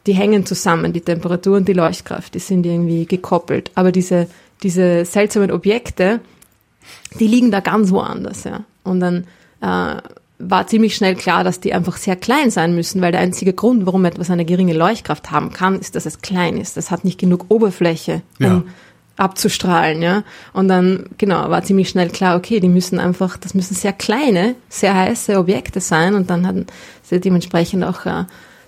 [0.08, 3.72] Die hängen zusammen, die Temperatur und die Leuchtkraft, die sind irgendwie gekoppelt.
[3.76, 4.28] Aber diese,
[4.64, 6.20] diese seltsamen Objekte,
[7.20, 8.64] die liegen da ganz woanders, ja.
[8.84, 9.26] Und dann
[9.62, 10.02] äh,
[10.38, 13.86] war ziemlich schnell klar, dass die einfach sehr klein sein müssen, weil der einzige Grund,
[13.86, 16.78] warum etwas eine geringe Leuchtkraft haben kann, ist, dass es klein ist.
[16.78, 18.64] Es hat nicht genug Oberfläche, um Ja.
[19.18, 20.24] abzustrahlen, ja.
[20.52, 24.56] Und dann, genau, war ziemlich schnell klar, okay, die müssen einfach, das müssen sehr kleine,
[24.68, 26.68] sehr heiße Objekte sein und dann hatten
[27.02, 28.26] sie dementsprechend auch äh,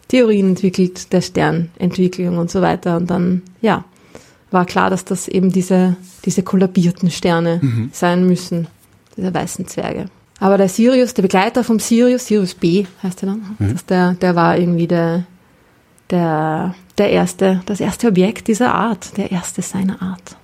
[0.08, 3.84] Theorien entwickelt, der Sternentwicklung und so weiter und dann, ja,
[4.52, 7.60] war klar, dass das eben diese, diese kollabierten Sterne
[7.92, 8.68] sein müssen,
[9.16, 10.06] diese weißen Zwerge.
[10.40, 14.36] Aber der Sirius, der Begleiter vom Sirius, Sirius B heißt er dann, das, der, der
[14.36, 15.26] war irgendwie der,
[16.10, 20.38] der, der erste, das erste Objekt dieser Art, der erste seiner Art.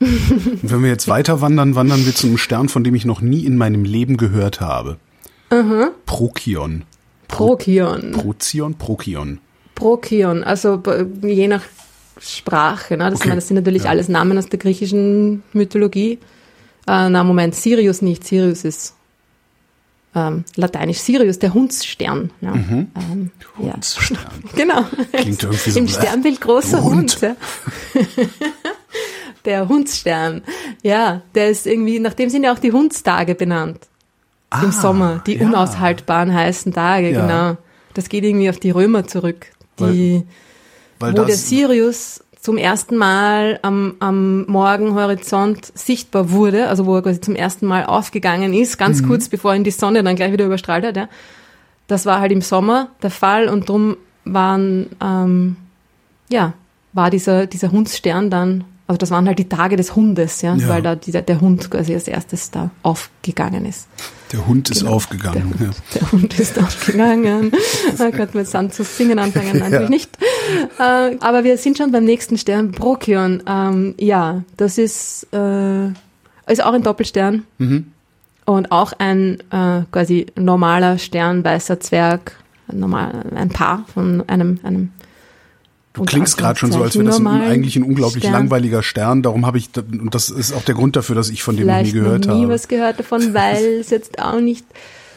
[0.00, 3.20] Und wenn wir jetzt weiter wandern, wandern wir zu einem Stern, von dem ich noch
[3.20, 4.98] nie in meinem Leben gehört habe.
[6.06, 6.84] Prokion.
[7.28, 8.12] Prokion.
[8.12, 9.40] Prozion, Prokion.
[9.76, 10.82] Prokion, also
[11.22, 11.62] je nach
[12.18, 12.96] Sprache.
[12.96, 13.10] Ne?
[13.10, 13.90] Das, Okay, das sind natürlich ja.
[13.90, 16.18] alles Namen aus der griechischen Mythologie.
[16.88, 18.24] Äh, na, Moment, Sirius nicht.
[18.24, 18.94] Sirius ist
[20.14, 20.98] ähm, lateinisch.
[20.98, 22.30] Sirius, der Hundsstern.
[22.40, 22.54] Ja.
[22.54, 23.74] Ähm, ja.
[23.74, 24.18] Hundsstern.
[24.56, 24.84] Genau.
[25.12, 27.12] Klingt irgendwie so, Im Sternbild großer Hund.
[27.12, 27.20] Hund.
[27.20, 27.36] ja.
[29.44, 30.42] Der Hundsstern.
[30.82, 33.78] Ja, der ist irgendwie, nach dem sind ja auch die Hundstage benannt.
[34.52, 35.22] Im Ah, Sommer.
[35.24, 35.46] Die ja.
[35.46, 37.56] unaushaltbaren heißen Tage, genau.
[37.94, 39.46] Das geht irgendwie auf die Römer zurück.
[39.78, 40.22] Die,
[40.98, 47.02] Weil wo der Sirius zum ersten Mal am, am Morgenhorizont sichtbar wurde, also wo er
[47.02, 49.08] quasi zum ersten Mal aufgegangen ist, ganz Mhm.
[49.08, 50.96] kurz bevor ihn die Sonne dann gleich wieder überstrahlt hat.
[50.96, 51.08] Ja.
[51.88, 55.56] Das war halt im Sommer der Fall und drum waren, ähm,
[56.30, 56.54] ja,
[56.92, 60.68] war dieser, dieser Hundsstern dann, also das waren halt die Tage des Hundes, ja, Ja.
[60.68, 63.88] weil da dieser, der Hund quasi als erstes da aufgegangen ist.
[64.32, 64.92] der Hund ist Genau.
[64.94, 65.54] aufgegangen.
[65.58, 65.72] Der Ja.
[65.72, 67.52] Hund, der Hund ist aufgegangen.
[67.98, 70.18] Da könnten wir jetzt dann zu singen anfangen, natürlich nicht.
[70.78, 73.42] Äh, aber wir sind schon beim nächsten Stern, Brokion.
[73.46, 75.86] Ähm, ja, das ist, äh,
[76.48, 77.44] ist auch ein Doppelstern.
[77.58, 77.86] Mhm.
[78.44, 82.36] Und auch ein äh, quasi normaler Stern, weißer Zwerg,
[82.68, 84.90] ein, normal, ein Paar von einem, einem
[85.96, 88.34] Du klingst gerade schon so, als wäre das ein, eigentlich ein unglaublich Stern.
[88.34, 89.22] langweiliger Stern.
[89.22, 91.80] Darum habe ich, und das ist auch der Grund dafür, dass ich von dem noch
[91.80, 92.52] nie gehört noch nie habe.
[92.52, 94.66] was gehört davon, weil es jetzt auch nicht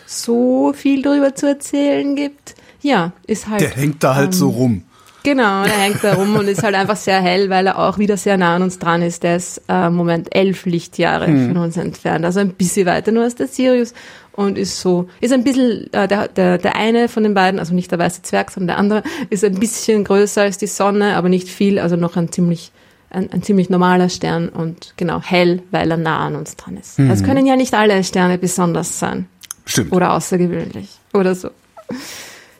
[0.05, 2.55] so viel darüber zu erzählen gibt.
[2.81, 3.61] Ja, ist halt.
[3.61, 4.83] Der hängt da halt ähm, so rum.
[5.23, 8.15] Genau, der hängt da rum und ist halt einfach sehr hell, weil er auch wieder
[8.15, 9.23] sehr nah an uns dran ist.
[9.23, 13.23] Der ist äh, im Moment elf Lichtjahre von uns entfernt, also ein bisschen weiter nur
[13.23, 13.93] als der Sirius
[14.39, 17.73] und ist so, ist ein bisschen, äh, der, der, der eine von den beiden, also
[17.73, 21.28] nicht der weiße Zwerg, sondern der andere, ist ein bisschen größer als die Sonne, aber
[21.28, 22.71] nicht viel, also noch ein ziemlich,
[23.10, 26.97] ein, ein ziemlich normaler Stern und genau hell, weil er nah an uns dran ist.
[26.99, 29.28] Es können ja nicht alle Sterne besonders sein
[29.65, 29.91] Stimmt.
[29.91, 31.49] oder außergewöhnlich oder so.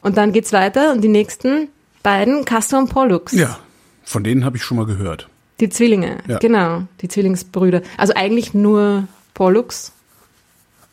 [0.02, 1.70] Und dann geht's weiter und die nächsten
[2.04, 3.32] beiden, Castor und Pollux.
[3.32, 3.58] ja,
[4.04, 5.30] von denen habe ich schon mal gehört.
[5.62, 6.40] Die Zwillinge, Ja.
[6.40, 7.82] genau, die Zwillingsbrüder.
[7.98, 9.94] Also eigentlich nur Pollux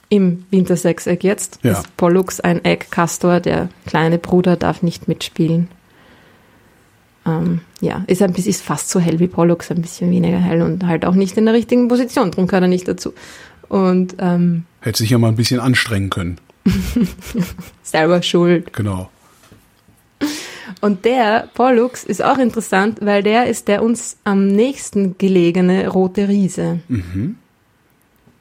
[0.09, 1.59] im Wintersechseck jetzt.
[1.63, 1.73] Ja.
[1.73, 5.69] Ist Pollux ein Eck, Castor, der kleine Bruder, darf nicht mitspielen.
[7.27, 10.63] Ähm, ja, ist ein bisschen, ist fast so hell wie Pollux, ein bisschen weniger hell
[10.63, 13.15] und halt auch nicht in der richtigen Position, drum gehört er nicht dazu.
[13.69, 16.39] Und ähm, Hätte sich ja mal ein bisschen anstrengen können.
[17.83, 18.73] selber schuld.
[18.73, 19.11] Genau.
[20.81, 26.29] Und der Pollux ist auch interessant, weil der ist der uns am nächsten gelegene rote
[26.29, 26.81] Riese.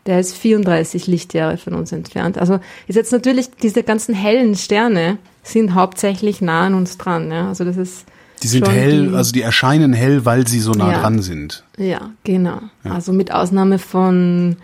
[0.05, 2.37] Der ist 34 Lichtjahre von uns entfernt.
[2.37, 7.31] Also ist jetzt natürlich diese ganzen hellen Sterne sind hauptsächlich nah an uns dran.
[7.31, 7.47] Ja?
[7.47, 8.05] Also das ist
[8.43, 10.99] Die sind hell, die- also die erscheinen hell, weil sie so nah Ja.
[11.01, 11.63] dran sind.
[11.77, 12.59] Ja, genau.
[12.83, 14.57] Also mit Ausnahme von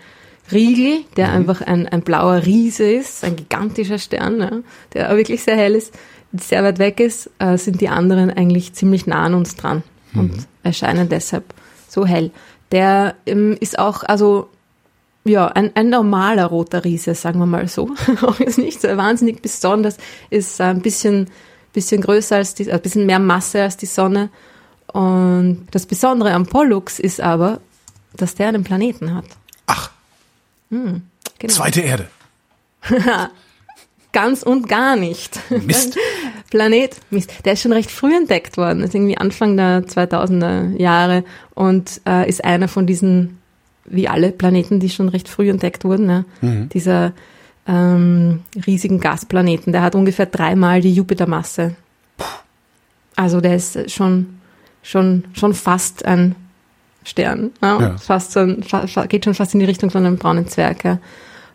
[0.52, 4.50] Riegel, der einfach ein, ein blauer Riese ist, ein gigantischer Stern, ja,
[4.92, 5.92] der auch wirklich sehr hell ist,
[6.32, 9.82] sehr weit weg ist, äh, sind die anderen eigentlich ziemlich nah an uns dran
[10.14, 11.44] und erscheinen deshalb
[11.88, 12.30] so hell.
[12.70, 14.48] Der ähm, ist auch, also
[15.24, 17.90] ja, ein, ein normaler roter Riese, sagen wir mal so.
[18.22, 19.96] Auch jetzt nicht so wahnsinnig besonders,
[20.30, 21.30] ist ein bisschen,
[21.72, 24.30] bisschen größer als die, ein bisschen mehr Masse als die Sonne.
[24.88, 27.60] Und das Besondere am Pollux ist aber,
[28.16, 29.24] dass der einen Planeten hat.
[29.66, 29.90] Ach,
[30.70, 31.52] Genau.
[31.52, 32.08] zweite Erde.
[34.12, 35.38] Ganz und gar nicht.
[35.50, 35.96] Mist.
[36.50, 37.32] Planet, Mist.
[37.44, 38.80] Der ist schon recht früh entdeckt worden.
[38.80, 43.38] Das ist irgendwie Anfang der 2000er Jahre und äh, ist einer von diesen,
[43.84, 46.24] wie alle Planeten, die schon recht früh entdeckt wurden, ne?
[46.72, 47.12] dieser
[47.66, 49.72] ähm, riesigen Gasplaneten.
[49.72, 51.76] Der hat ungefähr dreimal die Jupitermasse.
[53.16, 54.38] Also der ist schon,
[54.82, 56.34] schon, schon fast ein
[57.04, 57.50] Stern.
[57.62, 57.80] Ja?
[57.80, 57.98] Ja.
[57.98, 58.64] Fast so ein,
[59.08, 60.84] geht schon fast in die Richtung von einem braunen Zwerg.
[60.84, 60.98] Ja?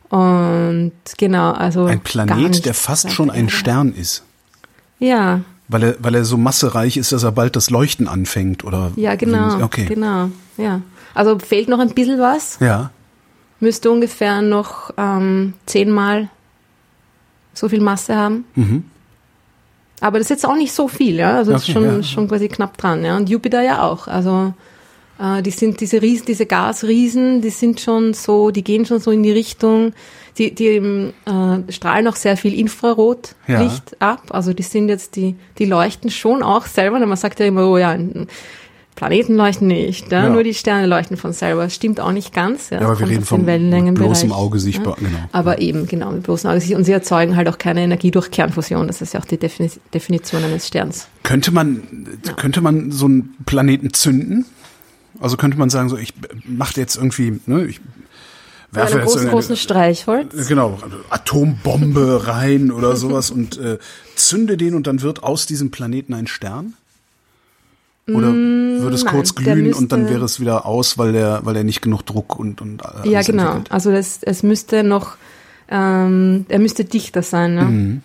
[0.09, 3.49] Und genau, also Ein Planet, der fast schon ein.
[3.49, 4.23] Stern ist.
[4.99, 8.91] Ja, Weil er, weil er so massereich ist, dass er bald das Leuchten anfängt, oder?
[8.95, 9.61] ja, genau.
[9.63, 9.85] Okay.
[9.85, 10.81] Genau, ja.
[11.17, 12.57] Also fehlt noch ein bisschen was.
[12.59, 12.91] Ja.
[13.59, 16.29] Müsste ungefähr noch ähm, zehnmal
[17.53, 18.45] so viel Masse haben.
[18.55, 18.83] Mhm.
[19.99, 21.37] Aber das ist jetzt auch nicht so viel, ja.
[21.37, 22.03] Also das Okay, ist schon, ja.
[22.03, 23.17] schon quasi knapp dran, ja.
[23.17, 24.07] Und Jupiter ja auch.
[24.07, 24.53] Also
[25.19, 29.09] äh, die sind diese Riesen, diese Gasriesen, die sind schon so, die gehen schon so
[29.09, 29.93] in die Richtung,
[30.37, 33.97] die, die ähm, äh, strahlen auch sehr viel Infrarotlicht Ja.
[33.99, 34.21] ab.
[34.29, 37.03] Also die sind jetzt, die, die leuchten schon auch selber.
[37.03, 37.97] Man sagt ja immer, oh ja,
[38.97, 40.23] Planeten leuchten nicht, ja?
[40.23, 40.29] Ja.
[40.29, 41.69] nur die Sterne leuchten von selber.
[41.69, 42.71] Stimmt auch nicht ganz.
[42.71, 45.07] Ja, Ja, aber wir reden Wellenlängenbereich, bloßem Auge sichtbar, ja.
[45.07, 45.19] genau.
[45.31, 46.79] Aber eben, genau, mit bloßem Auge sichtbar.
[46.79, 48.87] Und sie erzeugen halt auch keine Energie durch Kernfusion.
[48.87, 51.07] Das ist ja auch die Defini Definition eines Sterns.
[51.21, 51.83] Könnte man,
[52.37, 54.45] könnte man so einen Planeten zünden?
[55.19, 57.79] Also könnte man sagen, so ich mache jetzt irgendwie, ne, ich
[58.71, 60.47] werfe einem jetzt großen, großen Streichholz.
[60.47, 60.79] Genau,
[61.11, 63.77] Atombombe rein oder sowas und äh,
[64.15, 66.73] zünde den und dann wird aus diesem Planeten ein Stern?
[68.09, 71.11] Oder würde es Mm, nein, kurz glühen und dann müsste- wäre es wieder aus, weil
[71.11, 73.43] der, weil er nicht genug Druck und, und alles Ja, genau.
[73.43, 73.71] entwickelt?
[73.71, 75.17] Also das, es müsste noch,
[75.69, 77.55] ähm, er müsste dichter sein.
[77.55, 77.61] Ne?
[77.63, 78.01] Mhm.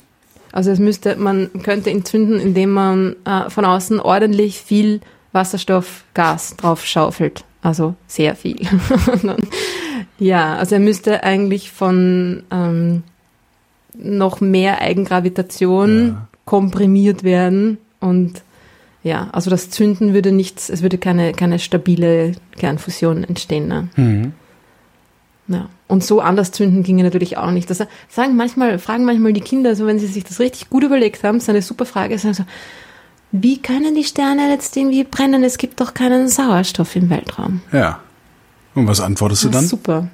[0.51, 5.01] Also es müsste, man könnte ihn zünden, indem man äh, von außen ordentlich viel
[5.33, 7.45] Wasserstoffgas drauf schaufelt.
[7.63, 8.57] Also sehr viel.
[10.19, 13.03] ja, also er müsste eigentlich von ähm,
[13.95, 16.29] noch mehr Eigengravitation Ja.
[16.45, 18.43] komprimiert werden und
[19.03, 23.69] ja, also das Zünden würde nichts, es würde keine, keine stabile Kernfusion entstehen.
[23.69, 23.89] Ne?
[23.97, 24.33] Mhm.
[25.49, 25.69] Ja.
[25.89, 27.69] Und so anders zünden ginge natürlich auch nicht.
[27.69, 31.23] Das sagen manchmal, fragen manchmal die Kinder, so wenn sie sich das richtig gut überlegt
[31.25, 32.45] haben, ist eine super Frage, sagen so,
[33.33, 35.43] wie können die Sterne jetzt irgendwie brennen?
[35.43, 37.61] Es gibt doch keinen Sauerstoff im Weltraum.
[37.73, 38.01] Ja.
[38.75, 39.67] Und was antwortest du dann?
[39.67, 40.09] super.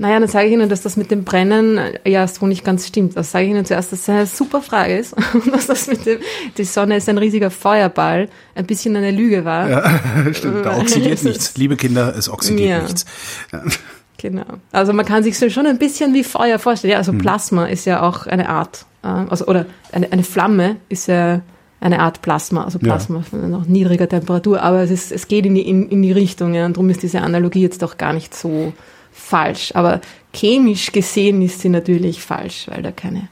[0.00, 2.86] Naja, dann sage ich Ihnen, dass das mit dem Brennen äh, ja so nicht ganz
[2.86, 3.16] stimmt.
[3.16, 5.12] Das sage ich Ihnen zuerst, dass das eine super Frage ist.
[5.34, 6.20] Und dass das mit dem,
[6.56, 9.68] die Sonne ist ein riesiger Feuerball, ein bisschen eine Lüge war.
[9.68, 10.00] Ja,
[10.32, 11.56] stimmt, da oxidiert nichts.
[11.56, 12.82] Liebe Kinder, es oxidiert Ja.
[12.82, 13.04] nichts.
[14.18, 14.44] Genau.
[14.72, 16.92] Also man kann sich so schon ein bisschen wie Feuer vorstellen.
[16.92, 21.06] Ja, also Plasma ist ja auch eine Art, äh, also oder eine, eine Flamme ist
[21.06, 21.40] ja
[21.80, 22.86] eine Art Plasma, also Ja.
[22.86, 26.10] Plasma von noch niedriger Temperatur, aber es ist, es geht in die, in, in die
[26.10, 28.72] Richtung, ja, und darum ist diese Analogie jetzt auch gar nicht so
[29.18, 29.72] falsch.
[29.74, 30.00] Aber
[30.32, 33.28] chemisch gesehen ist sie natürlich falsch, weil da keine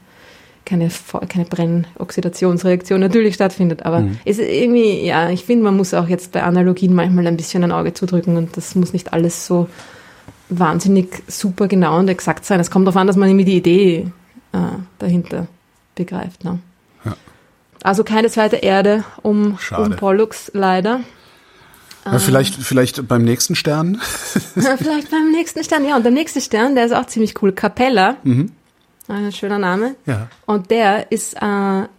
[0.67, 0.89] keine,
[1.29, 3.85] keine Brennoxidationsreaktion natürlich stattfindet.
[3.85, 7.37] Aber es ist irgendwie, ja, ich finde, man muss auch jetzt bei Analogien manchmal ein
[7.37, 9.69] bisschen ein Auge zudrücken und das muss nicht alles so
[10.49, 12.59] wahnsinnig super genau und exakt sein.
[12.59, 14.11] Es kommt darauf an, dass man irgendwie die Idee
[14.51, 14.57] äh,
[14.99, 15.47] dahinter
[15.95, 16.43] begreift.
[16.43, 16.59] Ne?
[17.05, 17.15] Ja.
[17.81, 19.83] Also keine zweite Erde um, Schade.
[19.83, 20.99] um Pollux, leider.
[22.13, 23.99] Ja, vielleicht, vielleicht beim nächsten Stern.
[24.55, 25.85] Vielleicht beim nächsten Stern.
[25.85, 27.51] Ja, und der nächste Stern, der ist auch ziemlich cool.
[27.51, 28.17] Capella.
[29.07, 29.95] Ein schöner Name.
[30.05, 30.27] Ja.
[30.45, 31.39] Und der ist äh,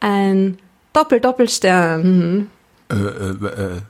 [0.00, 0.58] ein
[0.92, 2.48] Doppel-Doppelstern.
[2.90, 3.80] Äh, äh, äh,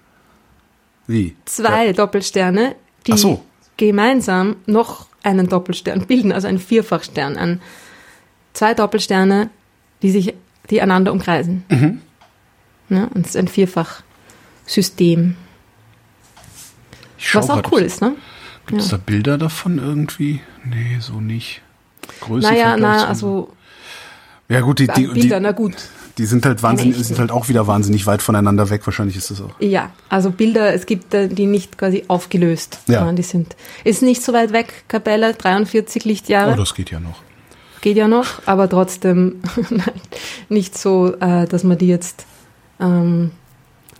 [1.07, 1.37] wie?
[1.47, 2.77] Zwei Doppelsterne,
[3.07, 3.45] die so.
[3.77, 7.37] gemeinsam noch einen Doppelstern bilden, also ein Vierfachstern.
[7.37, 7.61] Ein,
[8.53, 9.51] zwei Doppelsterne,
[10.03, 10.35] die sich,
[10.71, 11.65] die einander umkreisen.
[11.69, 12.03] Mhm.
[12.91, 15.37] Ja, und es ist ein Vierfachsystem.
[17.33, 18.15] Was auch cool ist, ne?
[18.67, 20.41] Gibt es da Bilder davon irgendwie?
[20.65, 21.63] Nee, so nicht.
[22.21, 23.07] Größe Naja, na, so.
[23.07, 23.53] also
[24.49, 25.75] Ja gut, die, die, Bilder, die, na gut.
[26.19, 28.87] die sind halt wahnsinnig, sind halt auch wieder wahnsinnig weit voneinander weg.
[28.87, 29.59] Wahrscheinlich ist das auch.
[29.61, 32.81] Ja, also Bilder, es gibt äh, die nicht quasi aufgelöst.
[32.89, 33.11] Ja.
[33.13, 36.53] die sind, ist nicht so weit weg, Kapelle, 43 Lichtjahre.
[36.53, 37.23] Oh, das geht ja noch.
[37.81, 39.37] geht ja noch, aber trotzdem
[40.49, 42.27] nicht so, äh, dass man die jetzt,
[42.81, 43.31] ähm,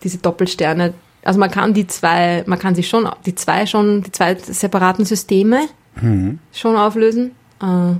[0.03, 0.95] diese Doppelsterne,
[1.29, 5.05] also man kann die zwei, man kann sie schon, die zwei schon, die zwei separaten
[5.05, 5.69] Systeme
[6.55, 7.33] schon auflösen.
[7.61, 7.97] Äh,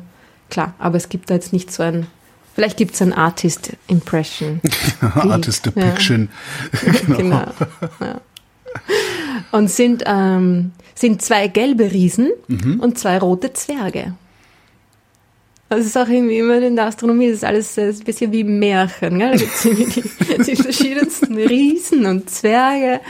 [0.49, 2.07] klar, aber es gibt da jetzt nicht so ein,
[2.55, 4.63] vielleicht gibt es ein Artist Impression.
[5.01, 5.73] Artist Ja.
[5.73, 6.31] Depiction.
[7.07, 7.43] genau.
[8.01, 8.23] Ja.
[9.53, 12.31] Und sind, ähm, sind zwei gelbe Riesen
[12.81, 14.15] und zwei rote Zwerge.
[15.69, 19.19] Das ist auch irgendwie immer in der Astronomie, das ist alles ein bisschen wie Märchen.
[19.19, 19.33] Gell?
[19.33, 20.03] Da gibt es die,
[20.45, 23.01] die verschiedensten Riesen und Zwerge.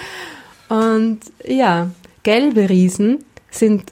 [0.69, 1.91] Und ja,
[2.25, 3.85] gelbe Riesen sind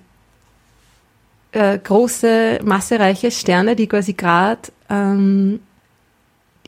[1.53, 5.61] äh, große, massereiche Sterne, die quasi gerade ähm,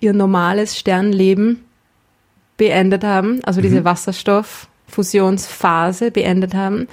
[0.00, 1.64] ihr normales Sternleben
[2.56, 6.88] beendet haben, also diese Wasserstofffusionsphase beendet haben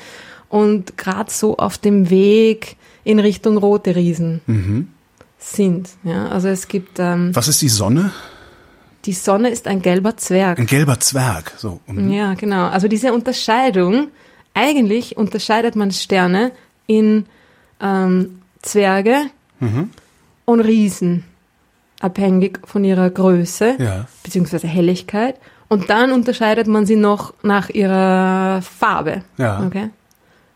[0.50, 4.41] und gerade so auf dem Weg in Richtung rote Riesen
[5.45, 5.89] sind.
[6.03, 8.12] Ja, also es gibt ähm, Was ist die Sonne?
[9.05, 10.58] die Sonne ist ein gelber Zwerg.
[10.58, 11.53] Ein gelber Zwerg.
[11.58, 11.79] So.
[11.86, 12.12] mhm.
[12.12, 12.65] Ja, genau.
[12.67, 14.08] Also diese Unterscheidung,
[14.55, 16.51] eigentlich unterscheidet man Sterne
[16.88, 17.25] in
[17.79, 19.25] ähm, Zwerge
[20.45, 21.23] und Riesen,
[21.99, 24.05] abhängig von ihrer Größe Ja.
[24.23, 25.36] beziehungsweise Helligkeit.
[25.69, 29.23] Und dann unterscheidet man sie noch nach ihrer Farbe.
[29.38, 29.63] Ja.
[29.65, 29.89] Okay?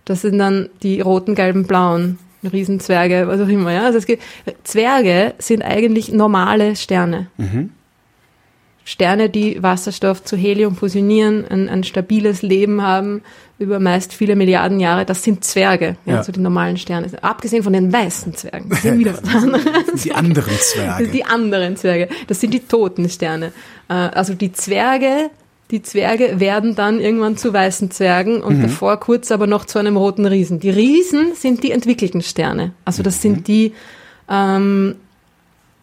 [0.06, 3.72] Das sind dann die roten, gelben, blauen Riesenzwerge, was auch immer.
[3.74, 3.86] Ja?
[3.86, 4.24] Also es gibt,
[4.64, 7.28] Zwerge sind eigentlich normale Sterne.
[8.86, 13.22] Sterne, die Wasserstoff zu Helium fusionieren, ein, ein stabiles Leben haben
[13.60, 16.24] über meist viele Milliarden Jahre, das sind Zwerge, ja, Ja.
[16.24, 17.08] so die normalen Sterne.
[17.22, 20.02] Abgesehen von den weißen Zwergen, das sind wieder was anderes.
[20.04, 21.08] Die anderen Zwerge.
[21.10, 23.52] Die anderen Zwerge, das sind die toten Sterne.
[23.90, 25.30] Äh, Also die Zwerge,
[25.72, 29.98] die Zwerge werden dann irgendwann zu weißen Zwergen und davor kurz aber noch zu einem
[29.98, 30.60] roten Riesen.
[30.60, 32.74] Die Riesen sind die entwickelten Sterne.
[32.86, 33.74] Also das sind die,
[34.28, 34.96] ähm,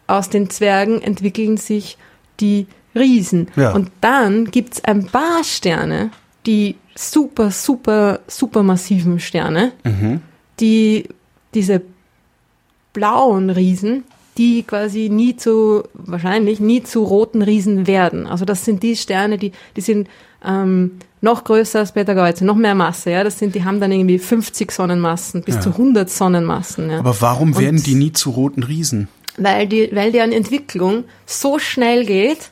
[0.07, 1.97] aus den Zwergen entwickeln sich
[2.41, 3.47] die Riesen.
[3.55, 3.73] Ja.
[3.73, 6.11] Und dann gibt's ein paar Sterne,
[6.45, 9.71] die super, super, super massiven Sterne,
[10.59, 11.07] die
[11.53, 11.81] diese
[12.91, 14.03] blauen Riesen,
[14.37, 18.27] die quasi nie zu, wahrscheinlich nie zu roten Riesen werden.
[18.27, 20.07] Also das sind die Sterne, die, die sind
[20.45, 23.09] ähm, noch größer als Beta-Geuze, noch mehr Masse.
[23.11, 25.61] Ja, das sind, die haben dann irgendwie 50 Sonnenmassen bis Ja.
[25.61, 26.89] zu 100 Sonnenmassen.
[26.91, 26.99] Ja.
[26.99, 29.07] Aber warum Und- werden die nie zu roten Riesen?
[29.39, 32.49] weil die, weil deren Entwicklung so schnell geht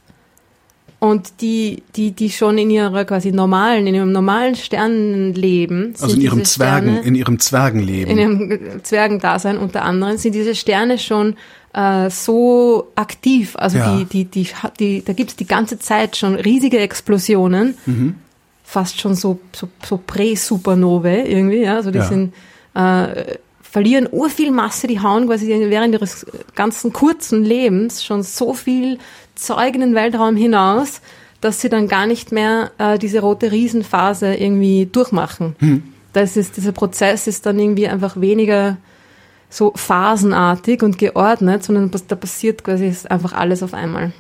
[1.00, 5.94] Und die, die, die schon in ihrer quasi normalen, in ihrem normalen Sternenleben.
[5.94, 8.12] Also sind in ihrem Zwergen, Sterne- in ihrem Zwergenleben.
[8.12, 11.36] in ihrem Zwergendasein unter anderem sind diese Sterne schon
[11.76, 13.56] äh, so aktiv.
[13.58, 13.98] Also Ja.
[13.98, 14.48] die, die, die,
[14.80, 18.16] die, da gibt's die ganze Zeit schon riesige Explosionen, Mhm.
[18.64, 21.62] fast schon so, so, so Prä-Supernovae irgendwie.
[21.64, 21.76] Ja?
[21.76, 22.06] Also die Ja.
[22.06, 22.34] sind,
[22.76, 28.98] äh, verlieren urviel Masse, die hauen quasi während ihres ganzen kurzen Lebens schon so viel
[29.36, 31.02] Zeug in den Weltraum hinaus,
[31.42, 35.56] dass sie dann gar nicht mehr äh, diese rote Riesenphase irgendwie durchmachen.
[36.14, 38.78] Das ist, dieser Prozess ist dann irgendwie einfach weniger
[39.56, 44.12] so phasenartig und geordnet, sondern da passiert quasi einfach alles auf einmal.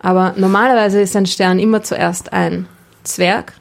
[0.00, 2.66] Aber normalerweise ist ein Stern immer zuerst ein
[3.04, 3.52] Zwerg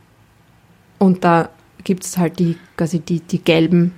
[0.97, 1.49] und da
[1.83, 3.93] gibt es halt die, quasi die, die gelben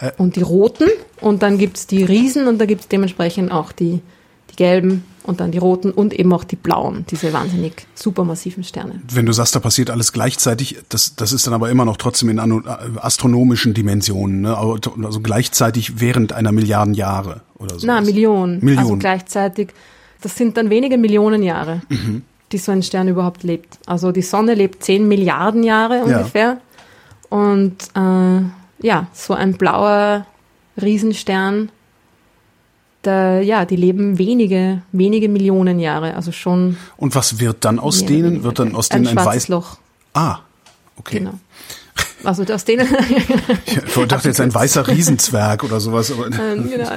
[0.00, 0.12] Äh.
[0.18, 0.88] und die roten
[1.20, 4.00] und dann gibt es die Riesen und da gibt es dementsprechend auch die,
[4.52, 9.00] die gelben und dann die roten und eben auch die blauen, diese wahnsinnig supermassiven Sterne.
[9.12, 12.28] Wenn du sagst, da passiert alles gleichzeitig, das, das ist dann aber immer noch trotzdem
[12.28, 12.60] in äh,
[13.00, 14.56] astronomischen Dimensionen, ne?
[14.56, 17.86] also gleichzeitig während einer Milliarden Jahre oder so.
[17.86, 18.56] Na, Millionen.
[18.64, 18.78] Millionen.
[18.78, 19.68] Also gleichzeitig,
[20.20, 22.22] das sind dann wenige Millionen Jahre, Mhm.
[22.50, 23.78] die so ein Stern überhaupt lebt.
[23.86, 26.60] Also die Sonne lebt 10 Milliarden Jahre ungefähr.
[27.30, 28.40] Und äh,
[28.86, 30.26] ja, so ein blauer
[30.80, 31.70] Riesenstern,
[33.02, 36.14] da, ja, die leben wenige, wenige Millionen Jahre.
[36.14, 36.76] Also schon.
[36.96, 38.42] Und was wird dann aus denen?
[38.44, 39.48] Wird dann aus denen ein, schwarzes weiß...
[39.48, 39.78] Loch.
[40.14, 40.38] Ah,
[40.96, 41.18] okay.
[41.18, 41.34] Genau.
[42.24, 42.86] Also aus denen.
[43.66, 46.12] Ich dachte jetzt ein weißer Riesenzwerg oder sowas.
[46.12, 46.88] Aber Ähm, genau.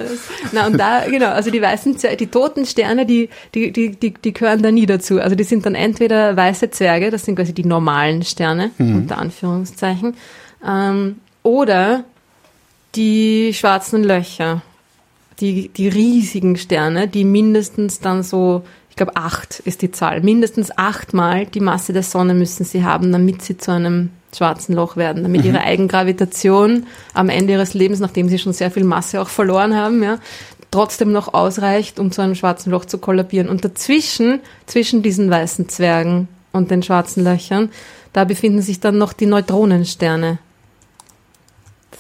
[0.51, 4.13] Na, und da, genau, also die weißen Zwerge, die toten Sterne, die, die, die, die,
[4.13, 5.19] die gehören da nie dazu.
[5.19, 10.15] Also die sind dann entweder weiße Zwerge, das sind quasi die normalen Sterne, unter Anführungszeichen,
[10.65, 12.03] ähm, oder
[12.95, 14.61] die schwarzen Löcher,
[15.39, 20.77] die, die riesigen Sterne, die mindestens dann so, ich glaube acht ist die Zahl, mindestens
[20.77, 25.23] achtmal die Masse der Sonne müssen sie haben, damit sie zu einem schwarzen Loch werden,
[25.23, 29.75] damit ihre Eigengravitation am Ende ihres Lebens, nachdem sie schon sehr viel Masse auch verloren
[29.75, 30.19] haben, ja,
[30.71, 33.47] trotzdem noch ausreicht, um zu einem schwarzen Loch zu kollabieren.
[33.47, 37.69] Und dazwischen, zwischen diesen weißen Zwergen und den schwarzen Löchern,
[38.11, 40.39] da befinden sich dann noch die Neutronensterne.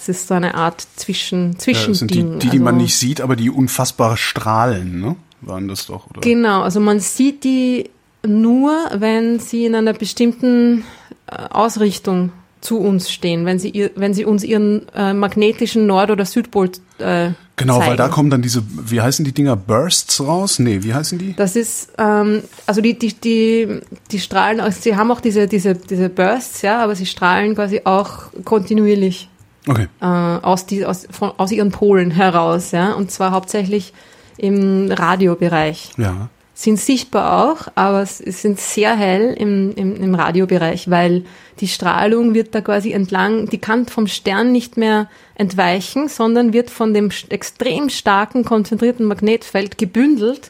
[0.05, 1.95] Das ist so eine Art Zwischen, ja, Zwischending.
[1.95, 5.15] sind die, die, die man Also- nicht sieht, aber die unfassbar strahlen, ne?
[5.41, 6.21] Waren das doch, oder?
[6.21, 7.89] Genau, also man sieht die
[8.25, 10.83] nur, wenn sie in einer bestimmten
[11.27, 12.31] äh, Ausrichtung
[12.61, 16.71] zu uns stehen, wenn sie, ihr, wenn sie uns ihren äh, magnetischen Nord- oder Südpol
[16.97, 17.91] äh, Genau, zeigen.
[17.91, 20.57] weil da kommen dann diese, wie heißen die Dinger, Bursts raus?
[20.59, 21.33] Nee, wie heißen die?
[21.35, 23.81] Das ist, ähm, also die, die, die,
[24.11, 27.81] die strahlen, also sie haben auch diese, diese, diese Bursts, ja, aber sie strahlen quasi
[27.85, 29.29] auch kontinuierlich
[29.67, 29.87] Okay.
[30.01, 33.93] äh, aus, die, aus, von, aus ihren Polen heraus, ja, und zwar hauptsächlich
[34.37, 35.91] im Radiobereich.
[35.97, 36.29] Ja.
[36.53, 41.25] sind sichtbar auch, aber es sind sehr hell im, im, im Radiobereich, weil
[41.59, 46.69] die Strahlung wird da quasi entlang, die kann vom Stern nicht mehr entweichen, sondern wird
[46.69, 50.49] von dem extrem starken, konzentrierten Magnetfeld gebündelt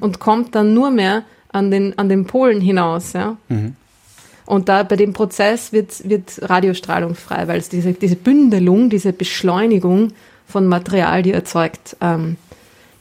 [0.00, 3.12] und kommt dann nur mehr an den, an den Polen hinaus.
[3.12, 3.36] Ja?
[4.46, 9.12] Und da bei dem Prozess wird, wird Radiostrahlung frei, weil es diese, diese Bündelung, diese
[9.12, 10.12] Beschleunigung
[10.46, 12.36] von Material, die erzeugt, ähm,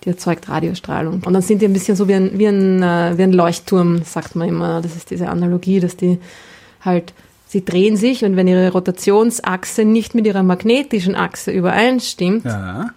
[0.06, 1.22] die erzeugt Radiostrahlung.
[1.26, 4.04] Und dann sind die ein bisschen so wie ein, wie ein, äh, wie ein Leuchtturm,
[4.04, 4.82] sagt man immer.
[4.82, 6.20] Das ist diese Analogie, dass die
[6.82, 7.14] halt,
[7.48, 12.90] sie drehen sich und wenn ihre Rotationsachse nicht mit ihrer magnetischen Achse übereinstimmt, Ja.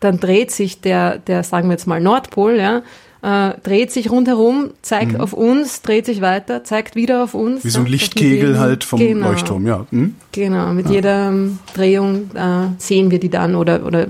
[0.00, 2.82] dann dreht sich der, der, sagen wir jetzt mal Nordpol, ja,
[3.24, 7.64] äh, dreht sich rundherum, zeigt auf uns, dreht sich weiter, zeigt wieder auf uns.
[7.64, 7.66] Mhm.
[7.66, 9.86] Wie so ein ja, Lichtkegel jedem- halt vom genau, Leuchtturm, ja.
[9.90, 10.14] Hm?
[10.32, 14.06] Genau, mit jeder ähm, Drehung äh, sehen wir die dann oder, oder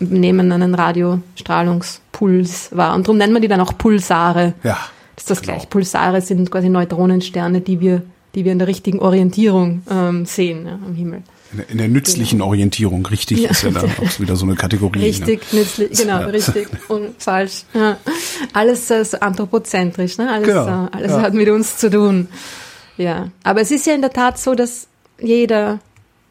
[0.00, 2.94] nehmen einen Radiostrahlungspuls wahr.
[2.94, 4.54] Und darum nennen wir die dann auch Pulsare.
[4.64, 4.78] Ja.
[5.14, 5.52] Das ist das genau.
[5.54, 5.68] gleich.
[5.68, 8.00] Pulsare sind quasi Neutronensterne, die wir,
[8.34, 11.22] die wir in der richtigen Orientierung ähm, sehen ja, am Himmel.
[11.68, 13.50] In der, nützlichen Orientierung, richtig, Ja.
[13.50, 15.00] ist ja dann auch wieder so eine Kategorie.
[15.00, 16.26] Richtig, nützlich, genau, Ja.
[16.26, 17.62] richtig und falsch.
[17.72, 17.96] Ja.
[18.52, 20.30] Alles äh, so anthropozentrisch, ne?
[20.30, 22.28] Alles, Genau, äh, alles hat mit uns zu tun.
[22.98, 24.88] Ja, aber es ist ja in der Tat so, dass
[25.20, 25.78] jeder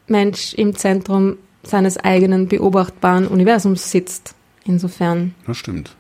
[0.08, 4.36] Mensch im Zentrum seines eigenen beobachtbaren Universums sitzt.
[4.66, 5.32] Insofern Ne?
[5.48, 5.96] Das stimmt.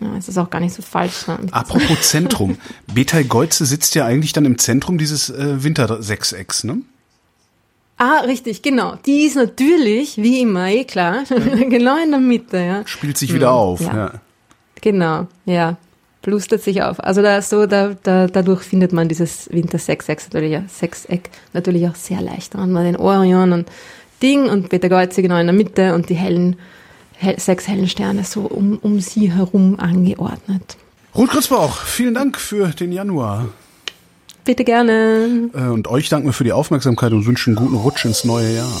[0.00, 1.26] ja, ist es auch gar nicht so falsch.
[1.28, 1.38] Ne?
[1.52, 2.58] Apropos Zentrum.
[2.92, 6.78] Betel Geuze sitzt ja eigentlich dann im Zentrum dieses äh, Wintersechsecks, ne?
[8.02, 8.94] Ah, richtig, genau.
[9.04, 11.24] Die ist natürlich, wie immer, eh klar,
[11.68, 12.82] genau in der Mitte, ja.
[12.86, 13.82] Spielt sich wieder auf.
[13.82, 13.94] ja.
[13.94, 14.12] Ja.
[14.80, 15.76] Genau, ja.
[16.22, 16.98] Plustert sich auf.
[17.04, 21.86] Also da so, da, da, dadurch findet man dieses Winter Sechseck natürlich, ja, Sechseck natürlich
[21.88, 22.54] auch sehr leicht.
[22.54, 23.68] Hat man den Orion und
[24.22, 26.56] Ding und Peter Geuze genau in der Mitte und die hellen,
[27.18, 30.78] hell, sechs hellen Sterne so um, um sie herum angeordnet.
[31.14, 33.48] Ruth Grützbauch, vielen Dank für den Januar.
[34.50, 35.48] Bitte gerne.
[35.54, 38.80] Äh, und euch danken wir für die Aufmerksamkeit und wünschen guten Rutsch ins neue Jahr.